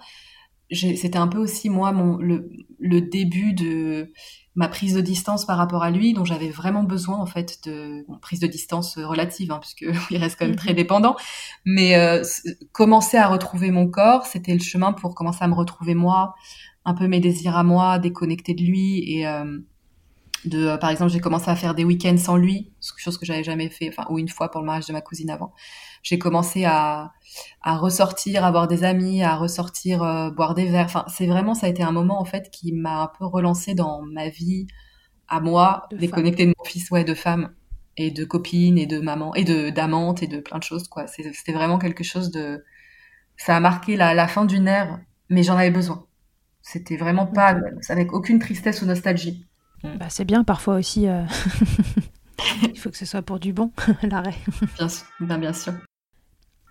[0.72, 4.12] C'était un peu aussi moi mon le, le début de
[4.56, 8.06] ma prise de distance par rapport à lui, dont j'avais vraiment besoin en fait de
[8.22, 10.76] prise de distance relative, hein, puisque il reste quand même très mhm.
[10.76, 11.16] dépendant.
[11.66, 12.24] Mais euh,
[12.72, 16.36] commencer à retrouver mon corps, c'était le chemin pour commencer à me retrouver moi,
[16.86, 19.60] un peu mes désirs à moi, déconnecter de lui et euh,
[20.46, 23.44] de, euh, par exemple, j'ai commencé à faire des week-ends sans lui, chose que j'avais
[23.44, 25.54] jamais fait, enfin, ou une fois pour le mariage de ma cousine avant.
[26.02, 27.12] J'ai commencé à,
[27.62, 30.86] à ressortir, avoir des amis, à ressortir, euh, boire des verres.
[30.86, 33.74] Enfin, c'est vraiment, ça a été un moment en fait qui m'a un peu relancé
[33.76, 34.68] dans ma vie
[35.28, 37.54] à moi, de déconnectée de mon fils, ouais, de femme
[37.98, 41.06] et de copine et de maman et de d'amante et de plein de choses quoi.
[41.08, 42.64] C'était vraiment quelque chose de,
[43.38, 46.06] ça a marqué la, la fin d'une ère, mais j'en avais besoin.
[46.62, 47.56] C'était vraiment pas
[47.90, 49.46] avec aucune tristesse ou nostalgie.
[49.84, 49.98] Mm.
[49.98, 51.08] Bah, c'est bien parfois aussi.
[51.08, 51.24] Euh,
[52.64, 53.72] il faut que ce soit pour du bon,
[54.04, 54.36] l'arrêt.
[54.78, 55.06] Bien sûr.
[55.20, 55.74] Ben, bien sûr.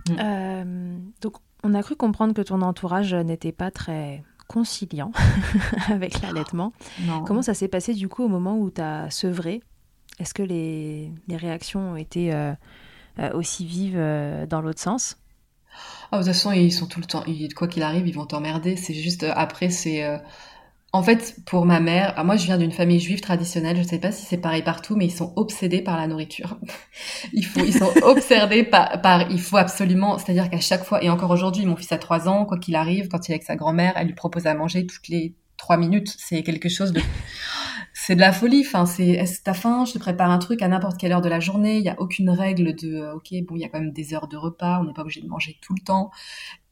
[0.08, 0.16] Mm.
[0.20, 5.12] Euh, donc, on a cru comprendre que ton entourage n'était pas très conciliant
[5.88, 6.72] avec l'allaitement.
[7.26, 9.62] Comment ça s'est passé du coup au moment où tu as sevré?
[10.18, 12.54] Est-ce que les, les, réactions ont été euh,
[13.34, 14.00] aussi vives
[14.48, 15.16] dans l'autre sens?
[16.10, 17.24] Ah, de toute façon, ils sont tout le temps.
[17.54, 18.76] Quoi qu'il arrive, ils vont t'emmerder.
[18.76, 20.04] C'est juste après, c'est
[20.92, 23.98] en fait, pour ma mère, moi je viens d'une famille juive traditionnelle, je ne sais
[23.98, 26.56] pas si c'est pareil partout, mais ils sont obsédés par la nourriture.
[27.34, 31.10] il faut, ils sont obsédés par, par, il faut absolument, c'est-à-dire qu'à chaque fois, et
[31.10, 33.56] encore aujourd'hui, mon fils a trois ans, quoi qu'il arrive, quand il est avec sa
[33.56, 36.14] grand-mère, elle lui propose à manger toutes les trois minutes.
[36.16, 37.02] C'est quelque chose de,
[38.08, 38.64] c'est de la folie.
[38.66, 39.84] Enfin, c'est est-ce que t'as faim?
[39.84, 41.76] Je te prépare un truc à n'importe quelle heure de la journée.
[41.76, 44.14] Il y a aucune règle de euh, ok bon il y a quand même des
[44.14, 44.80] heures de repas.
[44.80, 46.10] On n'est pas obligé de manger tout le temps.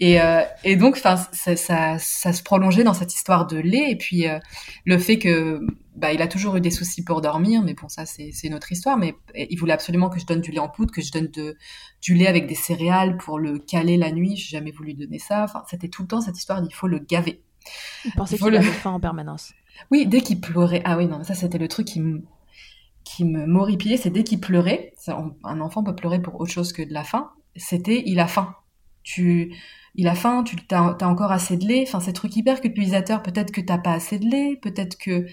[0.01, 3.91] Et, euh, et donc enfin ça, ça, ça, se prolongeait dans cette histoire de lait
[3.91, 4.39] et puis euh,
[4.87, 5.61] le fait que
[5.95, 7.63] bah il a toujours eu des soucis pour dormir.
[7.63, 8.97] Mais bon ça c'est c'est une autre histoire.
[8.97, 11.59] Mais il voulait absolument que je donne du lait en poudre, que je donne de
[12.01, 14.37] du lait avec des céréales pour le caler la nuit.
[14.37, 15.45] J'ai jamais voulu donner ça.
[15.45, 17.43] Enfin c'était tout le temps cette histoire d'il faut le gaver.
[18.07, 18.57] Il pensait qu'il le...
[18.61, 19.53] avait faim en permanence?
[19.91, 20.83] Oui, dès qu'il pleurait.
[20.85, 22.23] Ah oui, non, ça c'était le truc qui me
[23.07, 23.47] qui me
[23.97, 24.93] c'est dès qu'il pleurait.
[25.45, 27.31] Un enfant peut pleurer pour autre chose que de la faim.
[27.55, 28.55] C'était il a faim.
[29.05, 29.55] Tu,
[29.95, 30.43] il a faim.
[30.43, 31.85] Tu as, encore assez de lait.
[31.87, 33.23] Enfin, c'est truc hyper culpabilisateur.
[33.23, 34.59] Peut-être que t'as pas assez de lait.
[34.61, 35.27] Peut-être que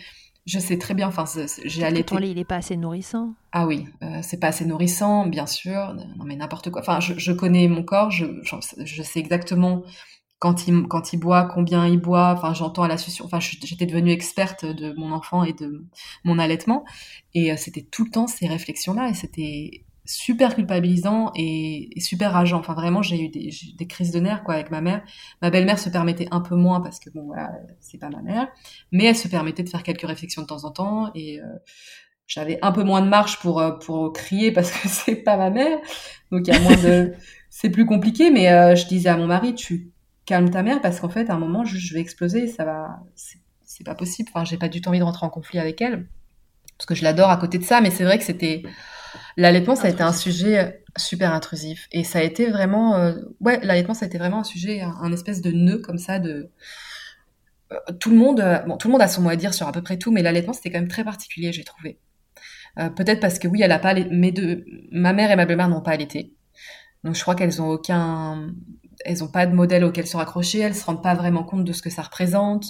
[0.46, 1.08] je sais très bien.
[1.08, 1.26] Enfin,
[1.66, 2.04] j'ai allaité.
[2.04, 3.34] Ton lait, il est pas assez nourrissant.
[3.52, 5.96] Ah oui, euh, c'est pas assez nourrissant, bien sûr.
[6.18, 6.82] Non mais n'importe quoi.
[6.82, 8.12] Enfin, je, je, connais mon corps.
[8.12, 8.26] Je,
[8.78, 9.84] je sais exactement
[10.44, 12.34] quand il quand il boit, combien il boit.
[12.38, 13.24] Enfin, j'entends à la succion.
[13.24, 15.86] Enfin, j'étais devenue experte de mon enfant et de
[16.26, 16.84] mon allaitement,
[17.34, 22.60] et euh, c'était tout le temps ces réflexions-là, et c'était super culpabilisant et, super rageant.
[22.60, 25.02] Enfin, vraiment, j'ai eu des, des, crises de nerfs quoi avec ma mère.
[25.42, 28.50] Ma belle-mère se permettait un peu moins parce que bon, voilà, c'est pas ma mère,
[28.92, 31.46] mais elle se permettait de faire quelques réflexions de temps en temps et euh,
[32.28, 35.52] j'avais un peu moins de marche pour euh, pour crier parce que c'est pas ma
[35.52, 35.80] mère,
[36.32, 37.14] donc il y a moins de
[37.50, 38.30] c'est plus compliqué.
[38.30, 39.94] Mais je disais à mon mari, tu
[40.26, 43.04] calme ta mère parce qu'en fait, à un moment, je, je vais exploser, ça va,
[43.16, 44.30] c'est pas possible.
[44.34, 46.08] Enfin, j'ai pas du tout envie de rentrer en conflit avec elle
[46.78, 48.64] parce que je l'adore à côté de ça, mais c'est vrai que c'était
[49.38, 53.14] l'allaitement, ça a été un sujet euh, super intrusif et ça a été vraiment, euh,
[53.40, 56.50] ouais, l'allaitement, ça a été vraiment un sujet, un, espèce de nœud comme ça de
[57.72, 59.72] euh, tout le monde, bon, tout le monde a son mot à dire sur à
[59.72, 62.00] peu près tout, mais l'allaitement, c'était quand même très particulier, j'ai trouvé.
[62.96, 65.82] Peut-être parce que oui, elle a pas, mes deux, ma mère et ma belle-mère n'ont
[65.82, 66.34] pas allaité,
[67.04, 68.52] donc je crois qu'elles ont aucun
[69.06, 71.74] elles n'ont pas de modèle auquel se raccrocher, elles se rendent pas vraiment compte de
[71.74, 72.66] ce que ça représente.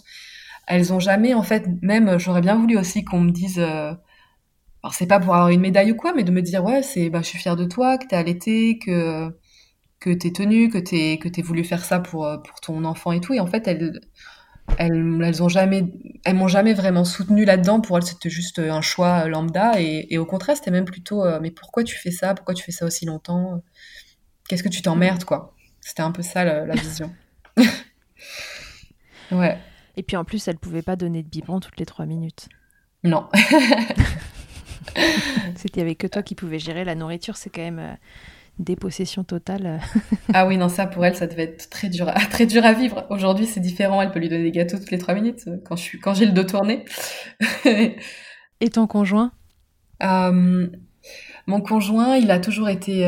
[0.67, 3.93] Elles ont jamais, en fait, même, j'aurais bien voulu aussi qu'on me dise, euh,
[4.84, 7.10] alors c'est pas pour avoir une médaille ou quoi, mais de me dire, ouais, c'est,
[7.10, 9.30] bah, je suis fière de toi, que t'es allaité, que,
[10.00, 13.12] que t'es tenue, que t'es, que t'es voulu faire ça pour, euh, pour ton enfant
[13.12, 13.34] et tout.
[13.34, 14.00] Et en fait, elles,
[14.78, 15.86] elles, elles ont jamais,
[16.26, 17.82] elles m'ont jamais vraiment soutenue là-dedans.
[17.82, 19.82] Pour elles, c'était juste un choix lambda.
[19.82, 22.34] Et, et au contraire, c'était même plutôt, euh, mais pourquoi tu fais ça?
[22.34, 23.62] Pourquoi tu fais ça aussi longtemps?
[24.50, 25.54] Qu'est-ce que tu t'emmerdes, quoi?
[25.84, 27.13] C'était un peu ça la, vision.
[29.32, 29.58] ouais.
[29.98, 32.48] Et puis en plus, elle pouvait pas donner de biberon toutes les trois minutes.
[33.04, 33.28] Non.
[35.56, 37.93] C'était avec que toi qui pouvais gérer la nourriture, c'est quand même euh,
[38.60, 39.82] dépossession totale.
[40.34, 42.72] ah oui, non, ça pour elle, ça devait être très dur à, très dur à
[42.72, 43.06] vivre.
[43.10, 45.76] Aujourd'hui, c'est différent, elle peut lui donner des gâteaux toutes les trois minutes euh, quand
[45.76, 46.86] je suis quand j'ai le dos tourné.
[47.65, 49.34] Et ton conjoint?
[50.02, 50.67] Euh,
[51.46, 53.06] Mon conjoint, il a toujours été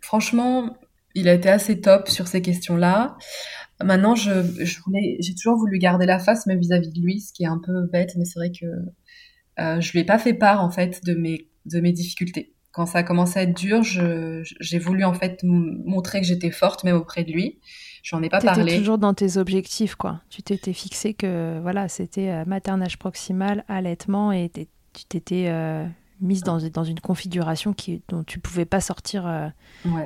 [0.00, 0.78] franchement
[1.20, 3.16] il a été assez top sur ces questions-là.
[3.82, 4.30] Maintenant, je,
[4.84, 7.60] voulais, j'ai toujours voulu garder la face, même vis-à-vis de lui, ce qui est un
[7.64, 8.66] peu bête, mais c'est vrai que
[9.60, 12.54] euh, je lui ai pas fait part en fait de mes de mes difficultés.
[12.72, 16.84] Quand ça a commencé à être dur, j'ai voulu en fait montrer que j'étais forte
[16.84, 17.58] même auprès de lui.
[18.02, 18.72] J'en ai pas parlé.
[18.72, 20.20] Étais toujours dans tes objectifs, quoi.
[20.30, 25.84] Tu t'étais fixé que voilà, c'était euh, maternage proximal, allaitement, et tu t'étais euh,
[26.20, 29.48] mise dans, dans une configuration qui, dont tu pouvais pas sortir, euh,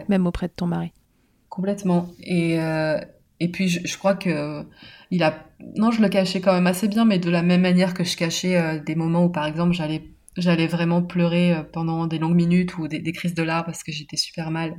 [0.08, 0.92] même auprès de ton mari.
[1.52, 2.08] Complètement.
[2.22, 2.98] Et, euh,
[3.38, 4.64] et puis, je, crois que
[5.10, 5.46] il a.
[5.76, 8.16] Non, je le cachais quand même assez bien, mais de la même manière que je
[8.16, 10.02] cachais euh, des moments où, par exemple, j'allais
[10.38, 14.16] j'allais vraiment pleurer pendant des longues minutes ou des, crises de larmes parce que j'étais
[14.16, 14.78] super mal.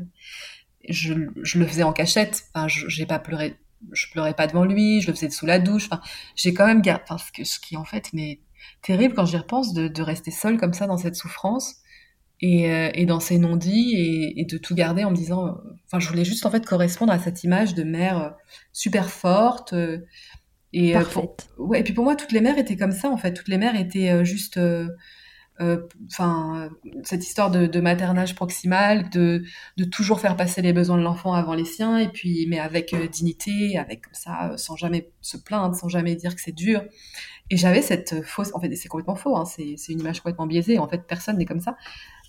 [0.89, 2.45] Je, je, le faisais en cachette.
[2.55, 3.55] Enfin, j'ai pas pleuré.
[3.91, 4.99] Je pleurais pas devant lui.
[5.01, 5.85] Je le faisais sous la douche.
[5.91, 6.01] Enfin,
[6.35, 7.03] j'ai quand même gardé.
[7.07, 8.39] Enfin, ce qui en fait, mais
[8.81, 11.82] terrible quand j'y repense de, de, rester seule comme ça dans cette souffrance
[12.41, 15.51] et, euh, et dans ces non-dits et, et, de tout garder en me disant, euh,
[15.85, 18.29] enfin, je voulais juste en fait correspondre à cette image de mère euh,
[18.73, 19.73] super forte.
[20.73, 21.49] et, Parfaite.
[21.57, 23.33] ouais, et puis pour moi, toutes les mères étaient comme ça en fait.
[23.33, 24.59] Toutes les mères étaient juste
[26.07, 26.69] enfin
[27.03, 29.43] cette histoire de, de, maternage proximal, de,
[29.77, 32.93] de toujours faire passer les besoins de l'enfant avant les siens, et puis mais avec
[33.09, 36.83] dignité, avec ça, sans jamais se plaindre, sans jamais dire que c'est dur.
[37.49, 40.79] Et j'avais cette fausse, en fait, c'est complètement faux, hein, c'est une image complètement biaisée.
[40.79, 41.77] En fait, personne n'est comme ça.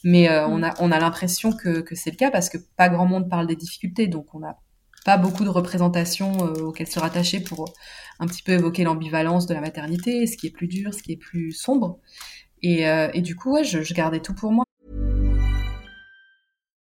[0.05, 2.91] Mais euh, on a, on a l'impression que, que c'est le cas parce que pas
[2.91, 4.59] grand monde parle des difficultés, donc on n'a
[5.05, 7.73] pas beaucoup de représentations euh, auxquelles se rattacher pour
[8.21, 11.13] un petit peu évoquer l'ambivalence de la maternité, ce qui est plus dur, ce qui
[11.13, 11.99] est plus sombre.
[12.63, 14.65] Et, euh, et du coup, ouais, je, je gardais tout pour moi.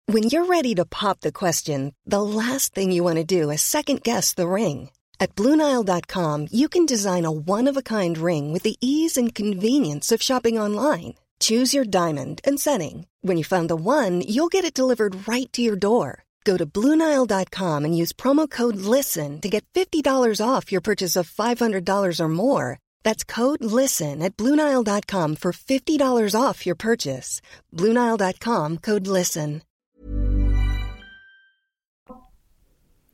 [0.10, 3.62] When you're ready to pop the question, the last thing you want to do is
[3.62, 4.90] second guess the ring.
[5.22, 10.58] At BlueNile.com, you can design a one-of-a-kind ring with the ease and convenience of shopping
[10.58, 11.14] online.
[11.42, 13.06] Choose your diamond and setting.
[13.22, 16.24] When you find the one, you'll get it delivered right to your door.
[16.44, 20.04] Go to BlueNile.com and use promo code LISTEN to get $50
[20.44, 22.80] off your purchase of $500 or more.
[23.04, 27.42] That's code LISTEN at Bluenile.com for $50 off your purchase.
[27.76, 29.62] Bluenile.com code LISTEN.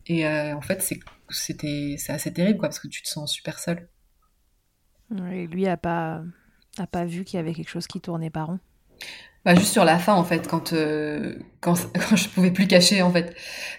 [0.09, 0.81] Et euh, en fait,
[1.29, 3.89] c'était c'est assez terrible quoi, parce que tu te sens super seul.
[5.33, 6.21] Et lui a pas,
[6.79, 8.59] a pas vu qu'il y avait quelque chose qui tournait pas rond?
[9.45, 11.75] Bah, juste sur la fin en fait quand euh, quand,
[12.09, 13.33] quand je pouvais plus cacher en fait.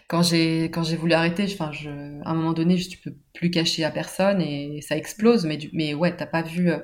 [0.08, 1.90] Quand j'ai quand j'ai voulu arrêter enfin je
[2.24, 5.58] à un moment donné je, tu peux plus cacher à personne et ça explose mais
[5.58, 6.78] du, mais ouais t'as pas vu euh,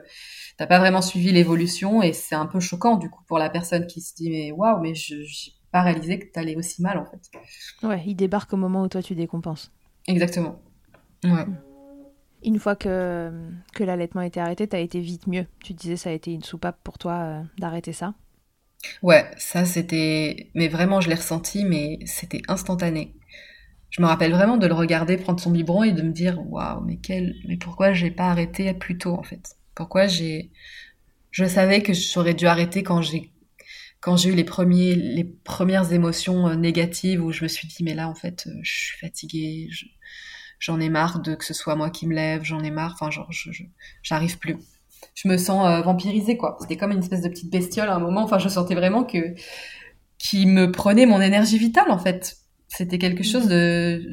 [0.59, 3.87] t'as pas vraiment suivi l'évolution et c'est un peu choquant du coup pour la personne
[3.87, 7.07] qui se dit mais waouh mais je j'ai pas réalisé que t'allais aussi mal en
[7.07, 7.87] fait.
[7.87, 9.73] Ouais il débarque au moment où toi tu décompenses.
[10.07, 10.61] Exactement.
[11.25, 11.47] Ouais
[12.45, 13.33] une fois que,
[13.75, 15.47] que l'allaitement était arrêté, tu as été vite mieux.
[15.63, 18.15] Tu disais ça a été une soupape pour toi euh, d'arrêter ça.
[19.03, 20.51] Ouais, ça c'était.
[20.55, 23.15] Mais vraiment, je l'ai ressenti, mais c'était instantané.
[23.91, 26.83] Je me rappelle vraiment de le regarder prendre son biberon et de me dire waouh,
[26.85, 27.35] mais quel.
[27.49, 29.57] Mais pourquoi j'ai pas arrêté plus tôt en fait?
[29.75, 30.51] Pourquoi j'ai.
[31.31, 33.33] Je savais que j'aurais dû arrêter quand j'ai
[34.01, 37.83] quand j'ai eu les premiers les premières émotions euh, négatives où je me suis dit
[37.83, 39.69] mais là en fait euh, je suis fatiguée,
[40.65, 43.11] j'en ai marre de que ce soit moi qui me lève, j'en ai marre, enfin
[43.11, 43.29] genre
[44.03, 44.57] j'arrive plus
[45.15, 46.57] je me sens euh, vampirisée quoi.
[46.61, 48.23] C'était comme une espèce de petite bestiole à un moment.
[48.23, 49.35] Enfin, je sentais vraiment que
[50.19, 52.39] qui me prenait mon énergie vitale en fait.
[52.69, 54.11] C'était quelque chose de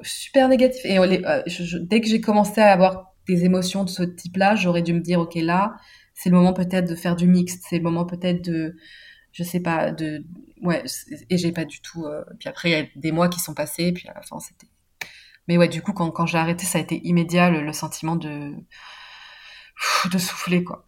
[0.00, 0.80] super négatif.
[0.84, 1.42] Et euh,
[1.82, 5.20] dès que j'ai commencé à avoir des émotions de ce type-là, j'aurais dû me dire
[5.20, 5.76] ok là,
[6.14, 8.74] c'est le moment peut-être de faire du mixte, c'est le moment peut-être de
[9.32, 10.24] je sais pas de
[10.62, 10.84] ouais
[11.30, 13.54] et j'ai pas du tout euh, puis après il y a des mois qui sont
[13.54, 14.66] passés puis à la fin c'était
[15.48, 18.52] mais ouais du coup quand, quand j'ai arrêté ça a été immédiat le sentiment de
[20.04, 20.86] de souffler, quoi.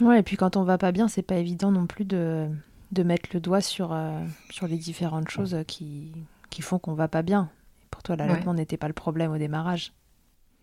[0.00, 2.48] Ouais, et puis quand on va pas bien, c'est pas évident non plus de,
[2.92, 6.12] de mettre le doigt sur, euh, sur les différentes choses qui,
[6.50, 7.50] qui font qu'on va pas bien.
[7.90, 9.92] pour toi, l'allaitement n'était pas le problème au démarrage.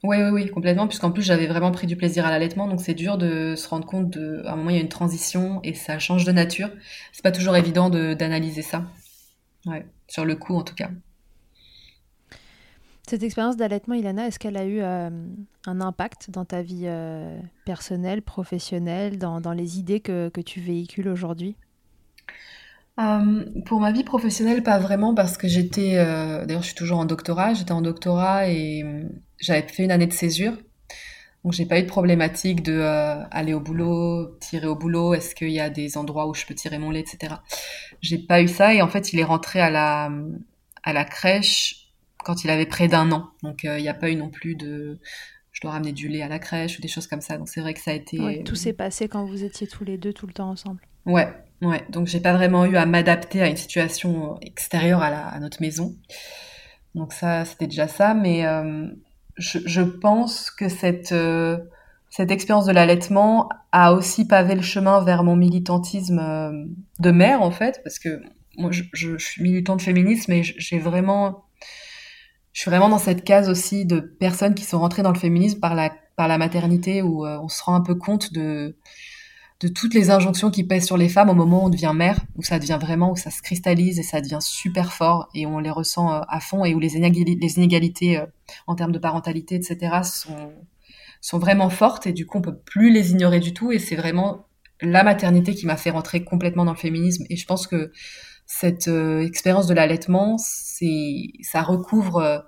[0.03, 2.93] Oui, oui, oui, complètement, puisqu'en plus j'avais vraiment pris du plaisir à l'allaitement, donc c'est
[2.93, 5.73] dur de se rendre compte de, à un moment il y a une transition et
[5.73, 6.69] ça change de nature.
[7.11, 8.85] C'est pas toujours évident d'analyser ça.
[9.67, 10.89] Ouais, sur le coup en tout cas.
[13.07, 15.09] Cette expérience d'allaitement, Ilana, est-ce qu'elle a eu euh,
[15.67, 21.07] un impact dans ta vie euh, personnelle, professionnelle, dans, les idées que, que tu véhicules
[21.07, 21.55] aujourd'hui?
[22.99, 27.05] Euh, Pour ma vie professionnelle, pas vraiment, parce que j'étais, d'ailleurs je suis toujours en
[27.05, 28.83] doctorat, j'étais en doctorat et
[29.37, 30.57] j'avais fait une année de césure.
[31.43, 32.81] Donc j'ai pas eu de problématique de
[33.29, 36.55] aller au boulot, tirer au boulot, est-ce qu'il y a des endroits où je peux
[36.55, 37.35] tirer mon lait, etc.
[38.01, 40.09] J'ai pas eu ça et en fait il est rentré à la,
[40.81, 41.84] à la crèche
[42.25, 43.29] quand il avait près d'un an.
[43.43, 44.99] Donc il euh, n'y a pas eu non plus de
[45.51, 47.37] je dois ramener du lait à la crèche ou des choses comme ça.
[47.37, 48.43] Donc c'est vrai que ça a été.
[48.43, 50.81] tout s'est passé quand vous étiez tous les deux tout le temps ensemble.
[51.05, 51.29] Ouais,
[51.61, 51.85] ouais.
[51.89, 55.61] Donc j'ai pas vraiment eu à m'adapter à une situation extérieure à, la, à notre
[55.61, 55.95] maison.
[56.93, 58.13] Donc ça, c'était déjà ça.
[58.13, 58.87] Mais euh,
[59.37, 61.57] je, je, pense que cette euh,
[62.09, 66.67] cette expérience de l'allaitement a aussi pavé le chemin vers mon militantisme
[66.99, 68.21] de mère en fait, parce que
[68.57, 71.44] moi je, je, je suis militante féministe, mais j'ai vraiment
[72.55, 75.59] je suis vraiment dans cette case aussi de personnes qui sont rentrées dans le féminisme
[75.59, 78.77] par la, par la maternité où euh, on se rend un peu compte de,
[79.59, 82.17] de toutes les injonctions qui pèsent sur les femmes au moment où on devient mère,
[82.37, 85.59] où ça devient vraiment, où ça se cristallise et ça devient super fort et on
[85.59, 88.25] les ressent euh, à fond et où les, inégalités, les inégalités euh,
[88.67, 90.03] en termes de parentalité, etc.
[90.05, 90.53] sont,
[91.19, 93.97] sont vraiment fortes et du coup on peut plus les ignorer du tout et c'est
[93.97, 94.47] vraiment
[94.79, 97.91] la maternité qui m'a fait rentrer complètement dans le féminisme et je pense que
[98.45, 102.39] cette expérience de l'allaitement, c'est ça recouvre euh,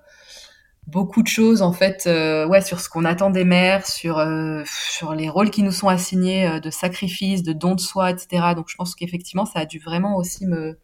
[0.86, 4.64] beaucoup de choses en fait euh, ouais sur ce qu'on attend des mères sur euh,
[4.66, 8.70] sur les rôles qui nous sont assignés de sacrifice de don de soi etc donc
[8.70, 10.80] je pense qu'effectivement ça a dû vraiment aussi me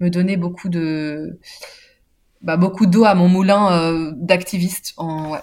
[0.00, 1.38] me donner beaucoup de
[2.40, 5.40] bah, beaucoup d'eau à mon moulin d'activiste en ouais,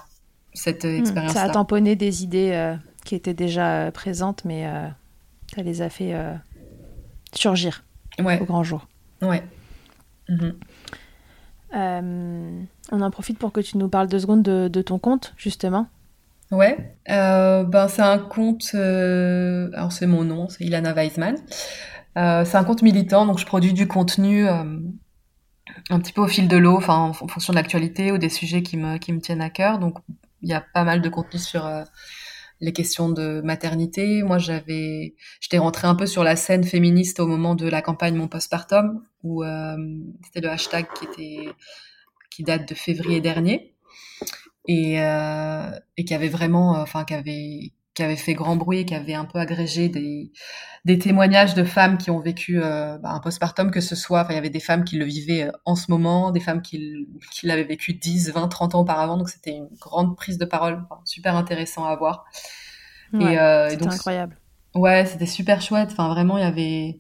[0.54, 4.64] cette hmm, expérience ça a tamponné des idées qui étaient déjà présentes mais
[5.56, 6.16] ça les a fait
[7.36, 7.86] surgir
[8.20, 8.40] ouais.
[8.42, 8.88] au grand jour
[9.24, 9.44] ouais
[10.30, 10.54] mhm.
[11.76, 15.88] Euh, on en profite pour que tu nous parles deux secondes de, ton compte, justement.
[16.52, 21.36] Ouais, euh, ben c'est un compte, euh, alors c'est mon nom, c'est Ilana Weisman.
[22.16, 26.58] c'est un compte militant, donc je produis du contenu un petit peu au fil de
[26.58, 29.50] l'eau, enfin en, fonction de l'actualité ou des sujets qui me, qui me tiennent à
[29.50, 29.80] cœur.
[29.80, 29.98] Donc
[30.44, 31.68] il y a pas mal de contenu sur
[32.64, 34.24] les questions de maternité.
[34.24, 38.16] Moi, j'avais, j'étais rentrée un peu sur la scène féministe au moment de la campagne
[38.16, 39.76] Mon Postpartum, où euh,
[40.24, 41.50] c'était le hashtag qui était,
[42.32, 43.76] qui date de février dernier
[44.68, 49.14] et, euh, qui avait vraiment, enfin, qui avait, qui avait fait grand bruit, qui avait
[49.14, 50.32] un peu agrégé des,
[50.86, 54.36] des témoignages de femmes qui ont vécu euh, bah, un postpartum, que ce soit, il
[54.36, 57.46] y avait des femmes qui le vivaient euh, en ce moment, des femmes qui, qui
[57.46, 61.36] l'avaient vécu 10, 20, 30 ans auparavant, donc c'était une grande prise de parole, super
[61.36, 62.26] intéressant à voir.
[63.14, 64.38] Ouais, euh, c'était incroyable.
[64.76, 67.00] Ouais, c'était super chouette, enfin vraiment, il y avait...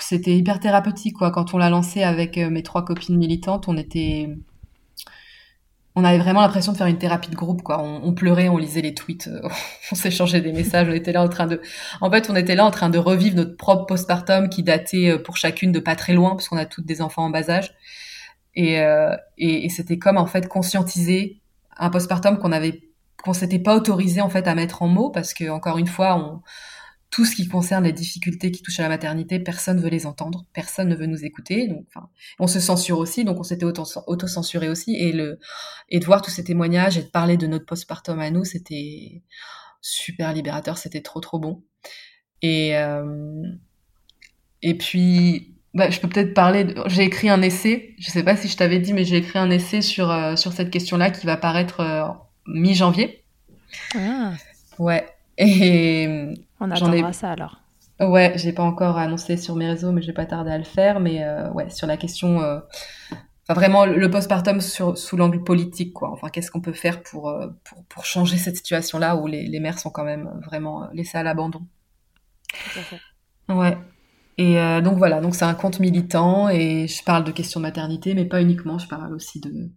[0.00, 1.30] C'était hyper thérapeutique, quoi.
[1.30, 4.36] Quand on l'a lancé avec mes trois copines militantes, on était
[5.98, 7.82] on avait vraiment l'impression de faire une thérapie de groupe, quoi.
[7.82, 9.40] On, pleurait, on lisait les tweets, euh,
[9.92, 11.60] on s'échangeait des messages, on était là en train de,
[12.02, 15.18] en fait, on était là en train de revivre notre propre postpartum qui datait euh,
[15.18, 17.72] pour chacune de pas très loin, parce qu'on a toutes des enfants en bas âge.
[18.54, 21.40] Et, euh, et, et c'était comme en fait conscientiser
[21.78, 22.82] un postpartum qu'on avait,
[23.22, 26.16] qu'on s'était pas autorisé en fait à mettre en mots, parce que encore une fois,
[26.16, 26.42] on,
[27.10, 30.06] tout ce qui concerne les difficultés qui touchent à la maternité, personne ne veut les
[30.06, 31.68] entendre, personne ne veut nous écouter.
[31.68, 31.86] Donc,
[32.38, 34.96] on se censure aussi, donc on s'était auto-censuré aussi.
[34.96, 35.38] Et, le,
[35.88, 39.22] et de voir tous ces témoignages et de parler de notre postpartum à nous, c'était
[39.80, 41.62] super libérateur, c'était trop trop bon.
[42.42, 43.42] Et, euh,
[44.62, 46.74] et puis, bah, je peux peut-être parler.
[46.86, 47.94] J'ai écrit un essai.
[47.98, 50.52] Je sais pas si je t'avais dit, mais j'ai écrit un essai sur euh, sur
[50.52, 52.02] cette question-là qui va paraître euh,
[52.48, 53.24] mi-janvier.
[53.94, 54.32] Ah.
[54.78, 55.06] Ouais.
[55.38, 57.60] Et on attendra ça alors.
[58.00, 60.64] Ouais, j'ai pas encore annoncé sur mes réseaux, mais je vais pas tarder à le
[60.64, 61.00] faire.
[61.00, 62.60] Mais euh, ouais, sur la question, euh,
[63.42, 66.10] enfin vraiment le postpartum sur, sous l'angle politique, quoi.
[66.10, 69.60] Enfin, qu'est-ce qu'on peut faire pour, euh, pour, pour changer cette situation-là où les, les
[69.60, 71.62] mères sont quand même vraiment laissées à l'abandon.
[73.48, 73.76] Ouais.
[74.38, 78.12] Et donc voilà, donc c'est un compte militant et je parle de questions de maternité,
[78.12, 78.78] mais pas uniquement.
[78.78, 79.70] Je parle aussi de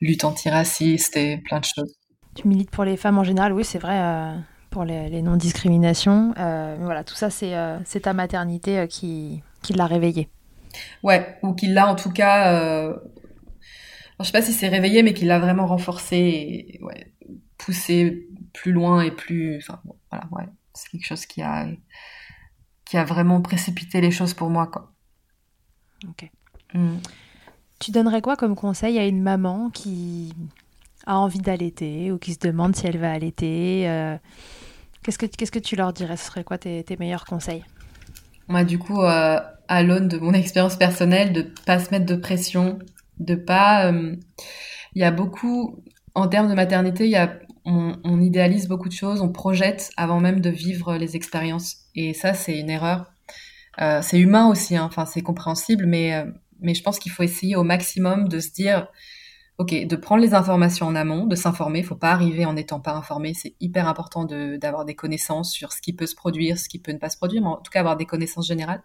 [0.00, 1.94] lutte antiraciste et plein de choses.
[2.34, 4.34] Tu milites pour les femmes en général, oui, c'est vrai
[4.76, 6.34] pour les, non-discriminations.
[6.36, 10.28] Euh, voilà, tout ça, c'est euh, ta maternité euh, qui, qui l'a réveillé.
[11.02, 12.92] Ouais, ou qui l'a en tout cas.
[14.20, 17.10] je sais pas si c'est réveillé, mais qui l'a vraiment renforcé et ouais,
[17.56, 19.56] poussé plus loin et plus.
[19.56, 19.80] Enfin,
[20.10, 20.44] voilà, ouais,
[20.74, 21.66] c'est quelque chose qui a
[22.84, 24.92] qui a vraiment précipité les choses pour moi, quoi.
[26.06, 26.30] Ok.
[26.74, 26.98] Mm.
[27.78, 30.32] Tu donnerais quoi comme conseil à une maman qui
[31.06, 33.86] a envie d'allaiter ou qui se demande si elle va allaiter
[35.06, 36.16] Qu'est-ce que, qu'est-ce que tu leur dirais?
[36.16, 37.62] Ce serait quoi tes, meilleurs conseils?
[38.66, 42.80] Du coup, euh, à l'aune de mon expérience personnelle, de pas se mettre de pression,
[43.20, 43.86] de pas.
[43.86, 44.16] Euh,
[44.96, 45.80] il y a beaucoup,
[46.16, 50.40] en termes de maternité, y a, on, idéalise beaucoup de choses, on projette avant même
[50.40, 51.76] de vivre les expériences.
[51.94, 53.06] Et ça, c'est une erreur.
[53.80, 54.86] Euh, c'est humain aussi, hein.
[54.86, 56.20] enfin, c'est compréhensible, mais,
[56.60, 58.88] mais je pense qu'il faut essayer au maximum de se dire
[59.58, 61.78] ok, de prendre les informations en amont, de s'informer.
[61.78, 63.32] Il faut pas arriver en n'étant pas informé.
[63.34, 66.92] C'est hyper important d'avoir des connaissances sur ce qui peut se produire, ce qui peut
[66.92, 68.82] ne pas se produire, mais en tout cas avoir des connaissances générales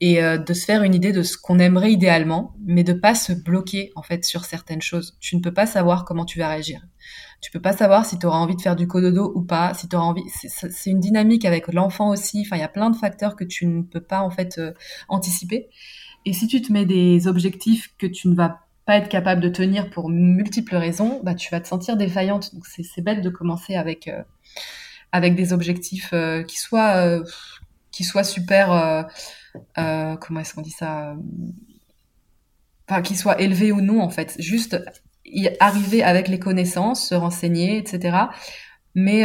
[0.00, 3.14] et euh, de se faire une idée de ce qu'on aimerait idéalement, mais de pas
[3.14, 5.16] se bloquer en fait sur certaines choses.
[5.20, 6.82] Tu ne peux pas savoir comment tu vas réagir.
[7.40, 9.88] Tu peux pas savoir si tu auras envie de faire du cododo ou pas, si
[9.88, 10.22] tu envie.
[10.30, 12.42] C'est une dynamique avec l'enfant aussi.
[12.44, 14.72] Enfin, il y a plein de facteurs que tu ne peux pas en fait euh,
[15.08, 15.68] anticiper.
[16.24, 19.48] Et si tu te mets des objectifs que tu ne vas pas être capable de
[19.50, 22.54] tenir pour multiples raisons, bah, tu vas te sentir défaillante.
[22.54, 24.22] Donc c'est bête de commencer avec, euh,
[25.12, 27.22] avec des objectifs euh, qui, soient, euh,
[27.92, 29.06] qui soient super...
[29.74, 31.14] comment est-ce qu'on dit ça
[32.88, 34.36] Enfin, qui soient élevés ou non, en fait.
[34.38, 34.82] Juste
[35.60, 38.16] arriver avec les connaissances, se renseigner, etc.
[38.94, 39.24] Mais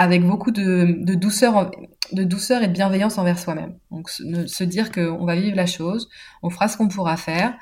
[0.00, 1.70] avec beaucoup de, douceur,
[2.12, 3.74] de douceur et de bienveillance envers soi-même.
[3.90, 6.08] Donc se, se dire qu'on va vivre la chose,
[6.42, 7.54] on fera ce qu'on pourra faire,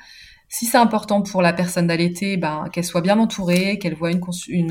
[0.51, 4.23] si c'est important pour la personne d'allaiter, ben, qu'elle soit bien entourée, qu'elle voit une,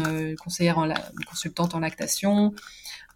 [0.06, 2.52] euh, conseillère, une consultante en lactation,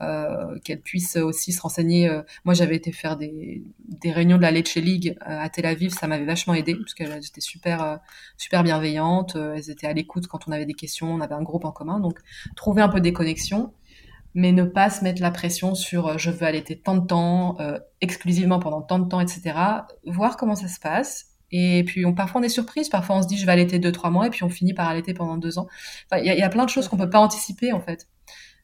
[0.00, 2.09] euh, qu'elle puisse aussi se renseigner.
[2.09, 5.92] Euh, moi, j'avais été faire des, des, réunions de la Leche League à Tel Aviv,
[5.92, 7.98] ça m'avait vachement aidé parce qu'elles étaient super,
[8.36, 9.34] super bienveillantes.
[9.34, 11.98] elles étaient à l'écoute quand on avait des questions, on avait un groupe en commun.
[11.98, 12.20] Donc,
[12.55, 13.72] trouver un peu des connexions,
[14.35, 17.59] mais ne pas se mettre la pression sur je veux allaiter tant de temps,
[18.01, 19.55] exclusivement pendant tant de temps, etc.
[20.07, 22.89] Voir comment ça se passe et puis, on, parfois, on est surprise.
[22.89, 24.89] Parfois, on se dit, je vais allaiter deux, trois mois, et puis on finit par
[24.89, 25.68] allaiter pendant deux ans.
[26.16, 28.09] il y, a plein de choses qu'on peut pas anticiper, en fait.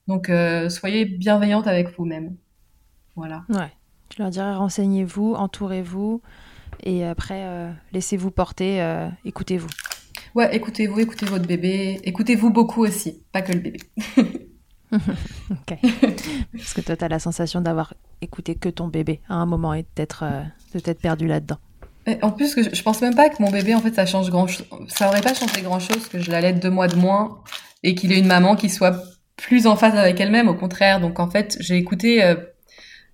[0.06, 2.36] Donc, euh, soyez bienveillante avec vous-même.
[3.14, 3.44] Voilà.
[3.50, 3.70] Ouais.
[4.16, 6.22] Je leur dirais, renseignez-vous, entourez-vous,
[6.82, 9.68] et après, euh, laissez-vous porter, euh, écoutez-vous.
[10.34, 12.00] Ouais, écoutez-vous, écoutez votre bébé.
[12.04, 13.80] Écoutez-vous beaucoup aussi, pas que le bébé.
[15.50, 15.78] ok.
[16.52, 19.74] Parce que toi, tu as la sensation d'avoir écouté que ton bébé à un moment
[19.74, 20.24] et d'être
[20.72, 21.58] peut-être perdu là-dedans.
[22.22, 24.46] En plus, que je, pense même pas que mon bébé, en fait, ça change grand.
[24.88, 27.42] Ça aurait pas changé grand chose que je l'allaite deux mois de moins
[27.82, 29.02] et qu'il ait une maman qui soit
[29.36, 30.48] plus en phase avec elle-même.
[30.48, 31.00] Au contraire.
[31.00, 32.34] Donc, en fait, j'ai écouté euh,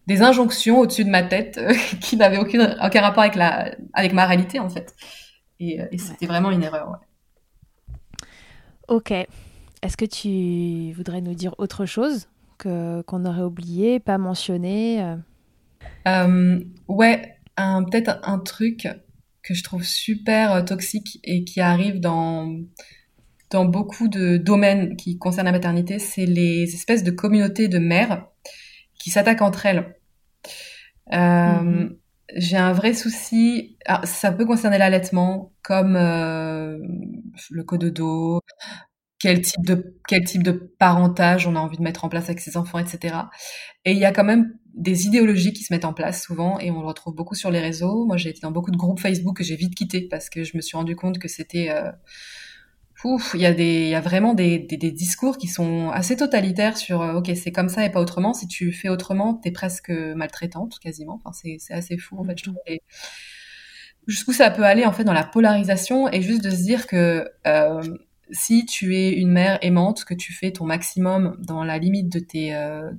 [0.06, 4.26] des injonctions au-dessus de ma tête euh, qui n'avaient aucun rapport avec la, avec ma
[4.26, 4.94] réalité, en fait.
[5.58, 8.26] Et, euh, c'était vraiment une erreur, ouais.
[8.88, 9.12] Ok.
[9.84, 15.16] Est-ce que tu voudrais nous dire autre chose que qu'on aurait oublié, pas mentionné
[16.06, 18.88] Ouais, peut-être un truc
[19.42, 22.56] que je trouve super toxique et qui arrive dans
[23.50, 28.26] dans beaucoup de domaines qui concernent la maternité, c'est les espèces de communautés de mères
[28.98, 29.96] qui s'attaquent entre elles.
[31.12, 31.96] Euh, mm-hmm.
[32.36, 33.76] J'ai un vrai souci.
[34.04, 36.78] ça peut concerner l'allaitement, comme euh,
[37.50, 38.40] le cododo,
[39.24, 42.40] quel type de quel type de parentage on a envie de mettre en place avec
[42.40, 43.16] ses enfants, etc.
[43.86, 46.70] Et il y a quand même des idéologies qui se mettent en place souvent, et
[46.70, 48.04] on le retrouve beaucoup sur les réseaux.
[48.04, 50.58] Moi, j'ai été dans beaucoup de groupes Facebook que j'ai vite quitté parce que je
[50.58, 51.90] me suis rendu compte que c'était euh,
[53.32, 56.16] il y a des, il y a vraiment des, des, des, discours qui sont assez
[56.16, 58.34] totalitaires sur, euh, ok, c'est comme ça et pas autrement.
[58.34, 61.18] Si tu fais autrement, t'es presque maltraitante, quasiment.
[61.24, 62.56] Enfin, c'est, c'est assez fou, en fait, je trouve.
[64.06, 67.26] jusqu'où ça peut aller, en fait, dans la polarisation et juste de se dire que,
[67.46, 67.82] euh,
[68.30, 72.18] si tu es une mère aimante, que tu fais ton maximum dans la limite de
[72.18, 72.90] tes, euh,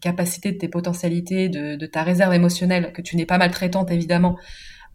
[0.00, 4.36] capacités, de tes potentialités, de, ta réserve émotionnelle, que tu n'es pas maltraitante, évidemment,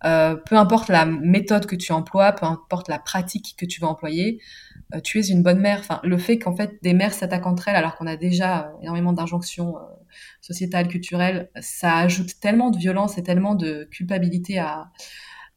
[0.05, 3.87] euh, peu importe la méthode que tu emploies, peu importe la pratique que tu vas
[3.87, 4.41] employer,
[4.93, 5.79] euh, tu es une bonne mère.
[5.79, 9.13] Enfin, le fait qu'en fait des mères s'attaquent entre elles alors qu'on a déjà énormément
[9.13, 9.75] d'injonctions
[10.41, 14.91] sociétales, culturelles, ça ajoute tellement de violence et tellement de culpabilité à,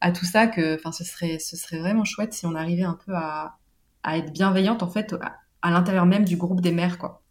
[0.01, 2.99] à tout ça que, enfin, ce serait, ce serait vraiment chouette si on arrivait un
[3.07, 3.59] peu à,
[4.03, 5.15] à être bienveillante en fait
[5.63, 7.23] à, l'intérieur même du groupe des mères, quoi.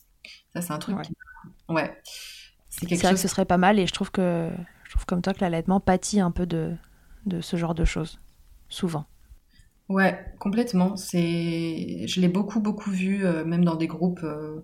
[0.54, 0.98] Ça, c'est un truc.
[0.98, 1.76] Ouais.
[1.76, 2.02] ouais.
[2.70, 3.04] C'est quelque chose...
[3.04, 4.50] vrai que ce serait pas mal et je trouve que
[4.84, 6.76] je trouve comme toi que l'allaitement pâtit un peu de,
[7.26, 8.20] de ce genre de choses,
[8.70, 9.06] souvent.
[9.88, 10.96] Ouais, complètement.
[10.98, 14.62] C'est, je l'ai beaucoup beaucoup vu, euh, même dans des groupes euh,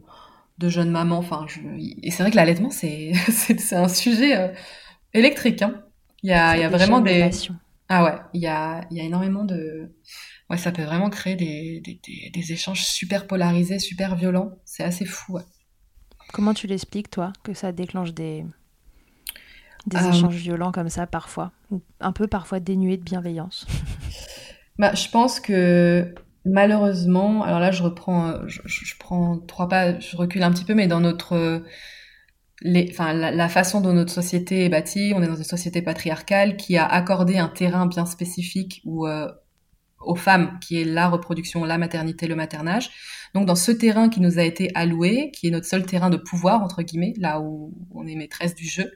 [0.58, 1.20] de jeunes mamans.
[1.20, 1.46] Enfin,
[1.78, 4.48] et c'est vrai que l'allaitement c'est c'est un sujet euh,
[5.14, 5.62] électrique.
[5.62, 5.84] Hein.
[6.24, 7.30] Il y a il y a vraiment des
[7.94, 9.92] ah ouais, il y a il y a énormément de
[10.50, 14.54] ouais, ça peut vraiment créer des des, des, échanges super polarisés, super violents.
[14.64, 15.40] C'est assez fou.
[16.32, 18.46] Comment tu l'expliques toi que ça déclenche des
[19.88, 21.52] des euh, échanges violents comme ça parfois,
[22.00, 23.68] un peu parfois dénués de bienveillance?
[24.80, 26.16] bah, je pense que
[26.46, 30.88] malheureusement, alors là je reprends, je, prends trois pas, je recule un petit peu, mais
[30.88, 31.62] dans notre,
[32.62, 36.58] les, enfin la, façon dont notre société est bâtie, on est dans une société patriarcale
[36.58, 39.32] qui a accordé un terrain bien spécifique ou euh,
[40.00, 42.92] aux femmes, qui est la reproduction, la maternité, le maternage.
[43.34, 46.18] Donc dans ce terrain qui nous a été alloué, qui est notre seul terrain de
[46.18, 48.92] pouvoir entre guillemets, là où on est maîtresse du jeu,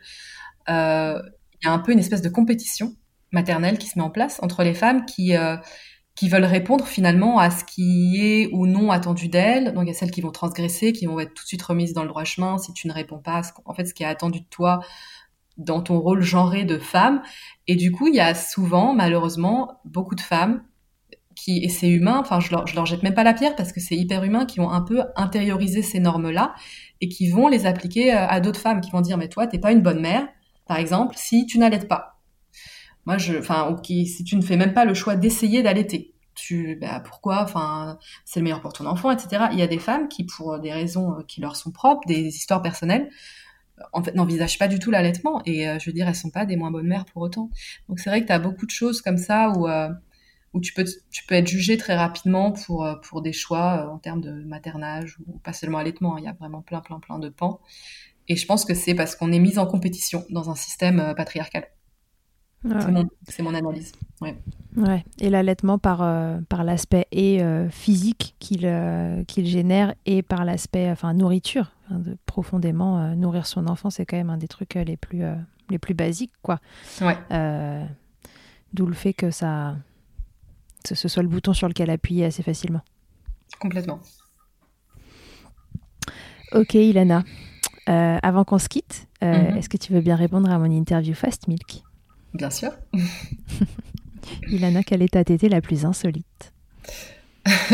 [0.69, 1.21] euh,
[1.61, 2.95] il y a un peu une espèce de compétition
[3.31, 5.57] maternelle qui se met en place entre les femmes qui euh,
[6.15, 9.73] qui veulent répondre finalement à ce qui est ou non attendu d'elles.
[9.73, 11.93] Donc il y a celles qui vont transgresser, qui vont être tout de suite remises
[11.93, 14.03] dans le droit chemin si tu ne réponds pas à ce, en fait ce qui
[14.03, 14.79] est attendu de toi
[15.57, 17.21] dans ton rôle genré de femme.
[17.67, 20.63] Et du coup, il y a souvent, malheureusement, beaucoup de femmes
[21.35, 23.73] qui, et c'est humain, enfin je leur, je leur jette même pas la pierre parce
[23.73, 26.55] que c'est hyper humain, qui ont un peu intériorisé ces normes-là
[27.01, 29.59] et qui vont les appliquer euh, à d'autres femmes qui vont dire mais toi t'es
[29.59, 30.27] pas une bonne mère,
[30.65, 32.14] par exemple, si tu n'allaites pas.
[33.05, 36.77] Moi, je, enfin, ok, si tu ne fais même pas le choix d'essayer d'allaiter, tu,
[36.79, 39.45] bah, pourquoi, enfin, c'est le meilleur pour ton enfant, etc.
[39.51, 42.27] Il y a des femmes qui, pour des raisons euh, qui leur sont propres, des
[42.27, 43.09] histoires personnelles,
[43.93, 45.41] en fait, n'envisagent pas du tout l'allaitement.
[45.45, 47.49] Et euh, je veux dire, elles sont pas des moins bonnes mères pour autant.
[47.89, 49.89] Donc c'est vrai que tu as beaucoup de choses comme ça où, euh,
[50.53, 54.21] où tu peux, tu peux être jugé très rapidement pour, pour des choix en termes
[54.21, 56.15] de maternage ou pas seulement allaitement.
[56.15, 56.19] Hein.
[56.19, 57.61] Il y a vraiment plein, plein, plein de pans.
[58.27, 61.13] Et je pense que c'est parce qu'on est mis en compétition dans un système euh,
[63.27, 63.91] c'est, mon, analyse.
[64.21, 64.35] Ouais.
[64.75, 65.05] Ouais.
[65.19, 68.69] Et l'allaitement par, euh, par l'aspect et euh, physique qu'il,
[69.27, 71.71] qu'il génère et par l'aspect enfin, nourriture.
[71.89, 75.23] de profondément nourrir son enfant, c'est quand même un des trucs les plus,
[75.69, 76.33] les plus basiques.
[76.41, 76.59] Quoi.
[77.01, 77.17] Ouais.
[78.73, 79.75] d'où le fait que ça,
[80.83, 82.81] ce soit le bouton sur lequel appuyer assez facilement.
[83.59, 83.99] Complètement.
[86.51, 87.23] Ok, Ilana.
[87.87, 89.57] Euh, avant qu'on se quitte, euh, mhm.
[89.57, 91.83] est-ce que tu veux bien répondre à mon interview Fast Milk?
[92.35, 92.71] Bien sûr.
[94.49, 96.53] Ilana, quelle est ta tétée la plus insolite?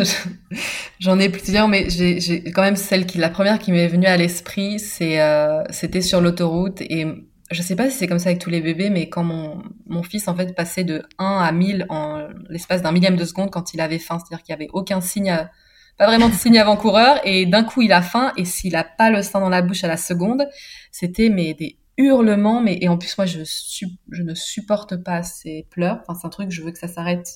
[1.00, 4.18] J'en ai plusieurs, mais j'ai quand même celle qui, la première qui m'est venue à
[4.18, 7.08] l'esprit, euh, c'était sur l'autoroute et
[7.50, 10.04] je sais pas si c'est comme ça avec tous les bébés, mais quand mon, mon
[10.04, 13.74] fils en fait passait de 1 à 1000 en l'espace d'un millième de seconde quand
[13.74, 15.50] il avait faim, c'est-à-dire qu'il y avait aucun signe
[15.98, 19.10] pas vraiment de signe avant-coureur, et d'un coup il a faim, et s'il a pas
[19.10, 20.48] le sein dans la bouche à la seconde,
[20.92, 25.68] c'était mais des hurlements, mais et en plus moi je je ne supporte pas ces
[25.70, 26.00] pleurs.
[26.08, 27.28] Enfin c'est un truc, je veux que ça s'arrête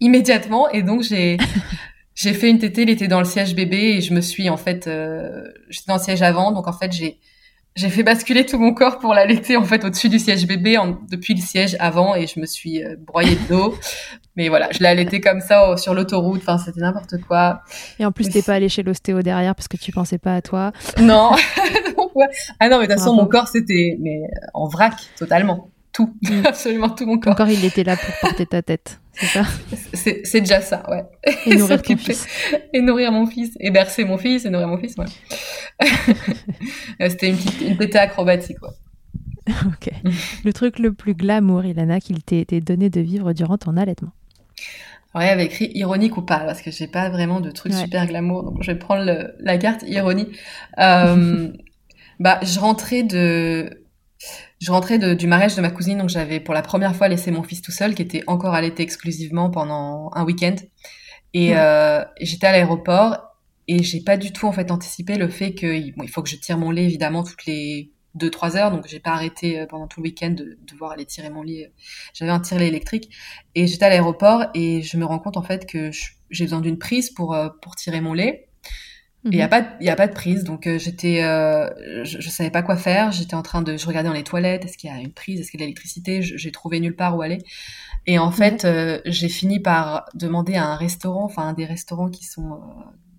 [0.00, 1.36] immédiatement, et donc j'ai
[2.14, 4.56] j'ai fait une tétée, il était dans le siège bébé, et je me suis en
[4.56, 7.20] fait, euh, j'étais dans le siège avant, donc en fait j'ai
[7.78, 10.76] j'ai fait basculer tout mon corps pour l'allaiter en fait au-dessus du siège bébé
[11.10, 13.74] depuis le siège avant et je me suis euh, broyée de dos.
[14.36, 16.40] Mais voilà, je l'ai allaité comme ça sur l'autoroute.
[16.42, 17.62] Enfin, c'était n'importe quoi.
[17.98, 20.42] Et en plus, t'es pas allé chez l'ostéo derrière parce que tu pensais pas à
[20.42, 20.72] toi.
[21.00, 21.30] Non.
[22.60, 24.22] ah non, mais de toute façon, mon corps c'était mais
[24.54, 26.42] en vrac totalement tout, mm.
[26.46, 27.32] absolument tout mon corps.
[27.32, 29.42] Encore, il était là pour porter ta tête, c'est ça?
[29.92, 31.02] C'est déjà ça, ouais.
[31.46, 32.26] Et nourrir ton fils.
[32.72, 35.06] Et nourrir mon fils, et bercer mon fils, et nourrir mon fils, ouais.
[37.08, 38.74] C'était une petite une acrobatique, quoi.
[39.48, 39.90] ok.
[40.44, 44.12] Le truc le plus glamour, Ilana, qu'il t'ait été donné de vivre durant ton allaitement
[45.16, 48.06] Ouais, il avait écrit ironique ou pas, parce que j'ai pas vraiment de trucs super
[48.06, 49.04] glamour, donc je vais prendre
[49.40, 50.28] la carte ironie.
[50.78, 51.48] Euh,
[52.20, 53.82] bah, je rentrais de
[54.60, 57.30] je rentrais de, du mariage de ma cousine, donc j'avais pour la première fois laissé
[57.30, 60.56] mon fils tout seul, qui était encore allaité exclusivement pendant un week-end.
[61.34, 63.18] Et euh, j'étais à l'aéroport
[63.68, 66.28] et j'ai pas du tout en fait anticipé le fait qu'il bon, il faut que
[66.28, 69.66] je tire mon lait évidemment toutes les deux trois heures, donc j'ai pas arrêté euh,
[69.66, 71.72] pendant tout le week-end de devoir aller tirer mon lait.
[72.14, 73.14] J'avais un tire-lait électrique
[73.54, 75.90] et j'étais à l'aéroport et je me rends compte en fait que
[76.30, 78.47] j'ai besoin d'une prise pour euh, pour tirer mon lait
[79.24, 79.50] il y a mhm.
[79.50, 81.68] pas, il y a pas de prise, donc euh, j'étais, euh,
[82.04, 83.10] je, je, savais pas quoi faire.
[83.10, 85.40] J'étais en train de, je regardais dans les toilettes, est-ce qu'il y a une prise,
[85.40, 86.22] est-ce qu'il y a de l'électricité?
[86.22, 87.38] J'ai trouvé nulle part où aller.
[88.06, 92.08] Et en fait, euh, j'ai fini par demander à un restaurant, enfin un des restaurants
[92.08, 92.60] qui sont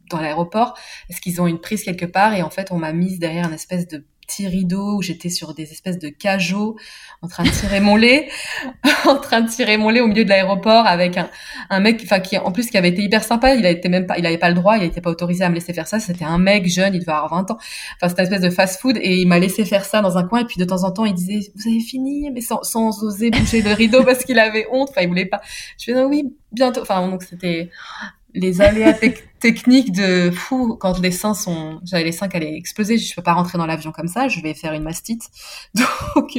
[0.10, 0.76] dans l'aéroport,
[1.10, 2.34] est-ce qu'ils ont une prise quelque part?
[2.34, 5.54] Et en fait, on m'a mise derrière une espèce de petit rideau où j'étais sur
[5.54, 6.78] des espèces de cajots
[7.22, 8.30] en train de tirer mon lait,
[9.06, 11.30] en train de tirer mon lait au milieu de l'aéroport avec un,
[11.70, 13.56] un mec, enfin qui en plus qui avait été hyper sympa.
[13.56, 15.56] Il été même pas, il avait pas le droit, il était pas autorisé à me
[15.56, 16.00] laisser faire ça.
[16.00, 17.58] C'était un mec jeune, il devait avoir 20 ans.
[17.96, 20.42] Enfin c'était une espèce de fast-food et il m'a laissé faire ça dans un coin
[20.42, 23.32] et puis de temps en temps il disait vous avez fini mais sans, sans oser
[23.32, 24.90] bouger le rideau parce qu'il avait honte.
[24.92, 25.42] Enfin il voulait pas.
[25.80, 26.82] Je fais oui bientôt.
[26.82, 27.70] Enfin donc c'était
[28.34, 28.94] les aléas
[29.40, 33.22] techniques de fou quand les seins sont j'avais les seins qui allaient exploser je peux
[33.22, 35.24] pas rentrer dans l'avion comme ça je vais faire une mastite.
[36.16, 36.38] Donc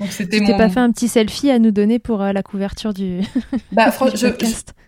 [0.00, 0.56] donc c'était mon...
[0.56, 3.20] pas fait un petit selfie à nous donner pour euh, la couverture du
[3.72, 4.28] bah je,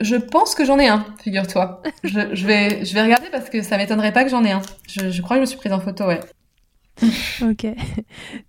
[0.01, 1.83] je, pense que j'en ai un figure-toi.
[2.05, 4.63] Je, je, vais je vais regarder parce que ça m'étonnerait pas que j'en ai un.
[4.89, 6.21] Je, je crois que je me suis prise en photo ouais.
[7.43, 7.67] Ok.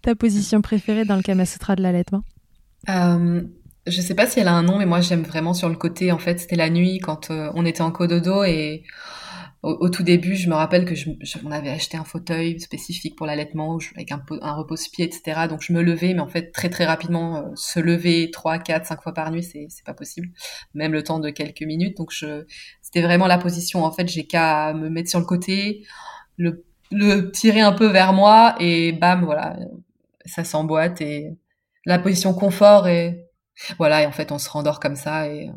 [0.04, 2.24] Ta position préférée dans le Kama Sutra de l'allaitement?
[2.90, 3.42] Euh,
[3.88, 6.12] je sais pas si elle a un nom, mais moi j'aime vraiment sur le côté.
[6.12, 8.84] En fait, c'était la nuit quand euh, on était en cododo et
[9.64, 11.12] au, tout début, je me rappelle que je,
[11.46, 15.42] on avait acheté un fauteuil spécifique pour l'allaitement avec un, un repose-pied, etc.
[15.48, 18.88] Donc je me levais, mais en fait très très rapidement, euh, se lever trois, quatre,
[18.88, 20.30] cinq fois par nuit, c'est c'est pas possible,
[20.74, 21.98] même le temps de quelques minutes.
[21.98, 22.46] Donc je,
[22.82, 23.84] c'était vraiment la position.
[23.86, 25.86] En fait, j'ai qu'à me mettre sur le côté,
[26.38, 29.58] le le tirer un peu vers moi et bam, voilà,
[30.26, 31.38] ça s'emboîte et
[31.86, 33.31] la position confort est
[33.78, 35.54] voilà, et en fait, on se rendort comme ça et, euh,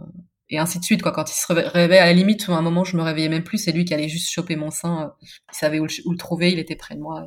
[0.50, 1.02] et ainsi de suite.
[1.02, 1.12] Quoi.
[1.12, 3.58] Quand il se réveille, à la limite, à un moment, je me réveillais même plus.
[3.58, 5.04] C'est lui qui allait juste choper mon sein.
[5.04, 7.26] Euh, il savait où le, trouver, il était près de moi.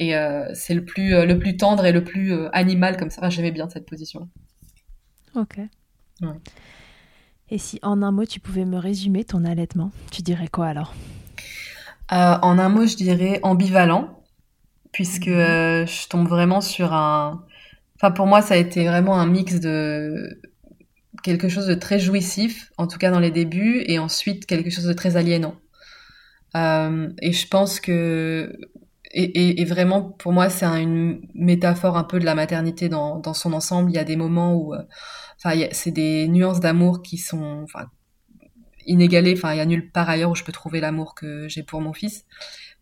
[0.00, 3.28] Et, euh, c'est le plus, le plus tendre et le plus animal comme ça.
[3.28, 4.28] J'aimais bien cette position.
[5.34, 5.60] Ok.
[7.50, 10.94] Et si en un mot, tu pouvais me résumer ton allaitement, tu dirais quoi alors?
[12.10, 14.22] En un mot, je dirais ambivalent,
[14.92, 15.86] puisque mhm.
[15.86, 17.44] je tombe vraiment sur un
[18.04, 20.38] Enfin, pour moi, ça a été vraiment un mix de
[21.22, 24.84] quelque chose de très jouissif, en tout cas dans les débuts, et ensuite quelque chose
[24.84, 25.56] de très aliénant.
[26.54, 28.54] Euh, et je pense que,
[29.14, 33.90] et, vraiment pour moi, c'est une métaphore un peu de la maternité dans, son ensemble.
[33.90, 34.82] Il y a des moments où, euh,
[35.42, 37.64] enfin, c'est des nuances d'amour qui sont,
[38.84, 39.32] inégalées.
[39.34, 41.80] Enfin, il y a nulle part ailleurs où je peux trouver l'amour que j'ai pour
[41.80, 42.26] mon fils,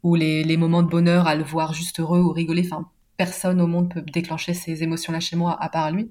[0.03, 2.67] ou les, les moments de bonheur à le voir juste heureux ou rigoler.
[2.67, 2.89] Enfin,
[3.25, 6.11] personne au monde peut déclencher ces émotions-là chez moi à part lui.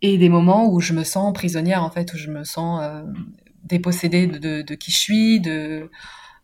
[0.00, 3.02] Et des moments où je me sens prisonnière, en fait, où je me sens euh,
[3.64, 5.88] dépossédée de, qui je suis, de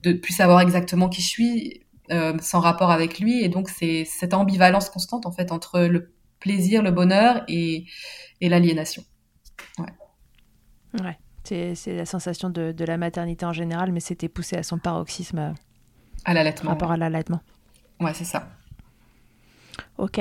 [0.04, 1.80] de plus savoir exactement qui je suis,
[2.12, 3.42] euh, sans rapport avec lui.
[3.42, 7.86] Et donc, c'est cette ambivalence constante, en fait, entre le plaisir, le bonheur et,
[8.40, 9.02] et l'aliénation.
[9.78, 11.02] Ouais.
[11.02, 11.18] Ouais.
[11.42, 15.38] C'est la sensation de, de, la maternité en général, mais c'était poussé à son paroxysme.
[15.38, 15.52] Euh,
[16.24, 16.70] à l'allaitement.
[16.70, 17.40] Rapport à l'allaitement.
[18.00, 18.48] Ouais, c'est ça.
[19.98, 20.20] Ok.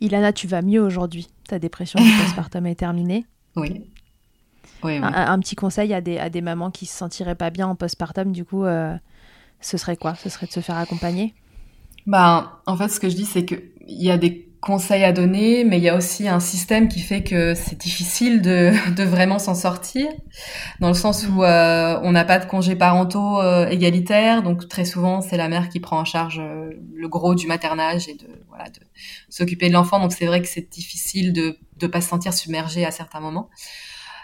[0.00, 1.28] Ilana, tu vas mieux aujourd'hui.
[1.48, 3.26] Ta dépression du postpartum est terminée.
[3.56, 3.90] Oui.
[4.82, 5.00] Oui, oui.
[5.02, 8.32] Un, petit conseil à des, à des mamans qui se sentiraient pas bien en postpartum,
[8.32, 8.96] du coup, euh,
[9.60, 10.14] ce serait quoi?
[10.14, 11.34] Ce serait de se faire accompagner?
[12.06, 15.64] Ben, en fait, ce que je dis, c'est qu'il y a des conseils à donner,
[15.64, 19.38] mais il y a aussi un système qui fait que c'est difficile de, de vraiment
[19.38, 20.06] s'en sortir,
[20.80, 24.84] dans le sens où euh, on n'a pas de congés parentaux euh, égalitaires, donc très
[24.84, 28.26] souvent c'est la mère qui prend en charge euh, le gros du maternage et de
[28.48, 28.80] voilà de
[29.30, 32.84] s'occuper de l'enfant, donc c'est vrai que c'est difficile de ne pas se sentir submergé
[32.84, 33.48] à certains moments.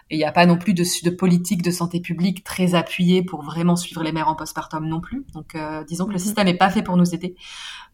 [0.08, 3.24] Et il n'y a pas non plus de, de, politique de santé publique très appuyée
[3.24, 5.24] pour vraiment suivre les mères en postpartum non plus.
[5.34, 6.22] Donc, euh, disons que le mhm.
[6.22, 7.34] système n'est pas fait pour nous aider.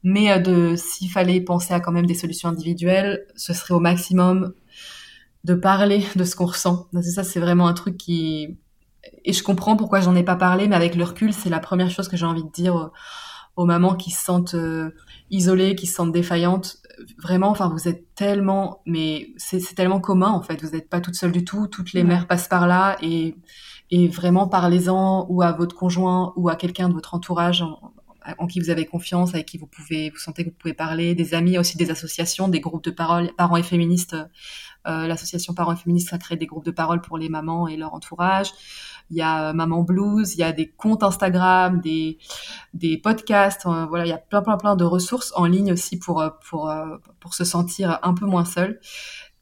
[0.02, 3.80] Mais euh, de s'il fallait penser à quand même des solutions individuelles, ce serait au
[3.80, 4.52] maximum
[5.44, 6.86] de parler de ce qu'on ressent.
[7.00, 8.58] Ça, c'est vraiment un truc qui...
[9.24, 11.90] Et je comprends pourquoi j'en ai pas parlé, mais avec le recul, c'est la première
[11.90, 12.92] chose que j'ai envie de dire
[13.56, 14.90] aux mamans qui se sentent euh,
[15.30, 16.78] isolées, qui se sentent défaillantes.
[17.18, 20.62] Vraiment, enfin, vous êtes tellement, mais c'est tellement commun en fait.
[20.62, 21.66] Vous n'êtes pas toute seule du tout.
[21.66, 23.36] Toutes les mères passent par là et,
[23.90, 28.60] et vraiment parlez-en ou à votre conjoint ou à quelqu'un de votre entourage en, qui
[28.60, 31.58] vous avez confiance, avec qui vous pouvez, vous sentez que vous pouvez parler, des amis,
[31.58, 34.16] aussi des associations, des groupes de parole, parents et féministes.
[34.86, 37.76] Euh, L'association Parents et Féministes a créé des groupes de parole pour les mamans et
[37.76, 38.52] leur entourage
[39.10, 42.18] il y a Maman Blues, il y a des comptes Instagram, des,
[42.74, 45.98] des podcasts, euh, voilà, il y a plein, plein, plein de ressources en ligne aussi
[45.98, 48.80] pour, euh, pour, euh, pour se sentir un peu moins seul.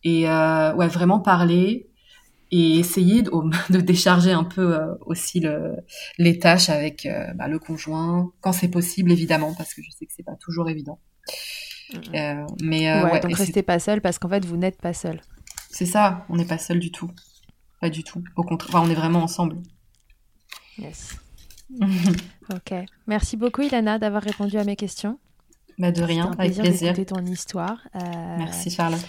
[0.02, 1.90] Et ouais, vraiment parler
[2.50, 3.30] et essayer de,
[3.72, 5.76] de décharger un peu aussi le,
[6.18, 10.12] les tâches avec bah, le conjoint, quand c'est possible, évidemment, parce que je sais que
[10.16, 10.98] c'est pas toujours évident.
[12.14, 15.20] Euh, mais ouais, donc restez pas seul parce qu'en fait vous n'êtes pas seul.
[15.70, 17.10] C'est ça, on n'est pas seul du tout.
[17.80, 18.22] Pas du tout.
[18.36, 19.56] Au contraire, on est vraiment ensemble.
[20.78, 21.16] Yes.
[22.52, 22.74] ok.
[23.06, 25.18] Merci beaucoup, Ilana, d'avoir répondu à mes questions.
[25.78, 26.92] Bah de rien, un avec plaisir.
[26.92, 27.78] d'écouter ton histoire.
[27.94, 29.06] Euh, Merci, Charlotte.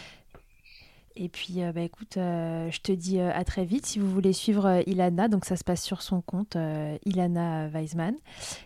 [1.15, 3.85] Et puis, euh, bah, écoute, euh, je te dis à très vite.
[3.85, 6.57] Si vous voulez suivre Ilana, donc ça se passe sur son compte,
[7.05, 8.15] Ilana Weisman.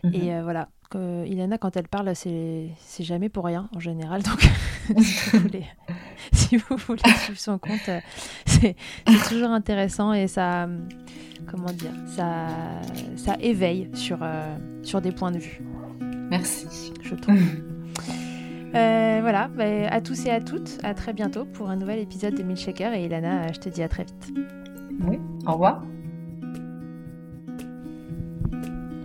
[0.04, 0.14] Mhm.
[0.14, 2.70] Et voilà, Ilana, quand elle parle, c'est
[3.00, 4.22] jamais pour rien en général.
[4.22, 4.40] Donc,
[5.02, 5.66] si, vous voulez,
[6.32, 8.00] si, vous voulez, suivre son compte, euh,
[8.46, 8.76] c'est
[9.28, 10.68] toujours intéressant et ça,
[11.50, 12.46] comment dire, ça,
[13.16, 15.60] ça éveille sur, euh, sur des points de vue.
[16.30, 16.92] Merci.
[17.02, 17.36] Je trouve.
[18.76, 22.34] Euh, voilà, bah, à tous et à toutes, à très bientôt pour un nouvel épisode
[22.34, 22.92] de Milkshaker.
[22.92, 24.32] Et Ilana, je te dis à très vite.
[25.06, 25.82] Oui, au revoir.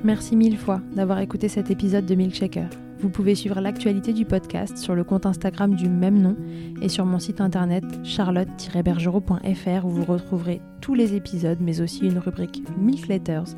[0.04, 2.68] Merci mille fois d'avoir écouté cet épisode de Milkshaker.
[3.00, 6.36] Vous pouvez suivre l'actualité du podcast sur le compte Instagram du même nom
[6.82, 12.20] et sur mon site internet charlotte-bergerot.fr où vous retrouverez tous les épisodes mais aussi une
[12.20, 13.56] rubrique Milk Letters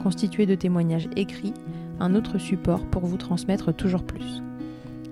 [0.00, 1.54] constituée de témoignages écrits,
[1.98, 4.42] un autre support pour vous transmettre toujours plus.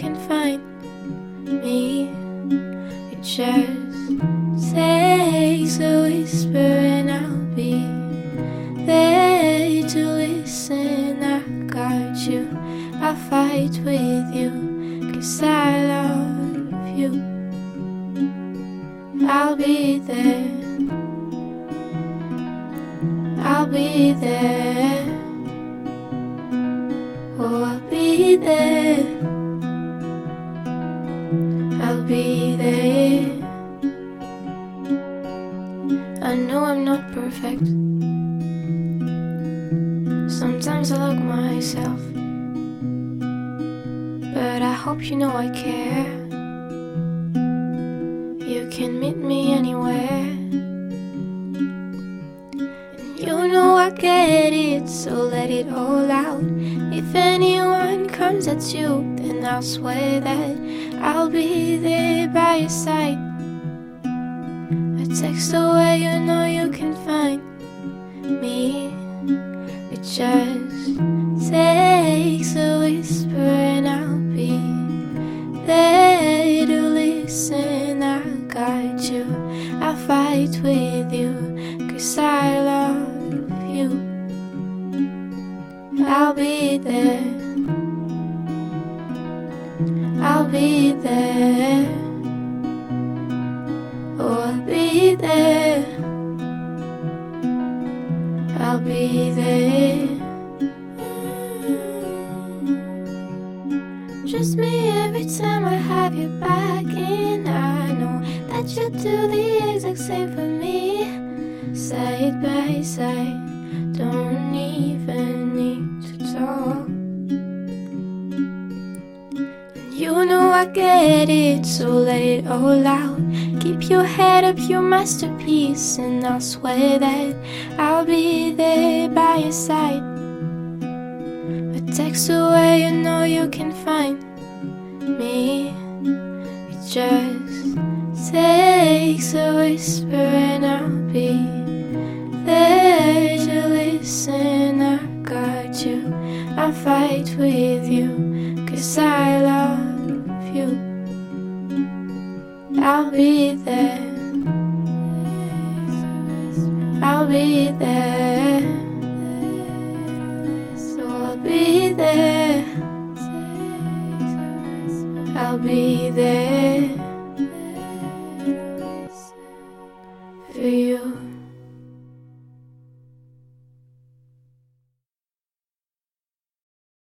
[0.00, 0.62] can find
[1.62, 2.08] me.
[3.12, 3.79] It just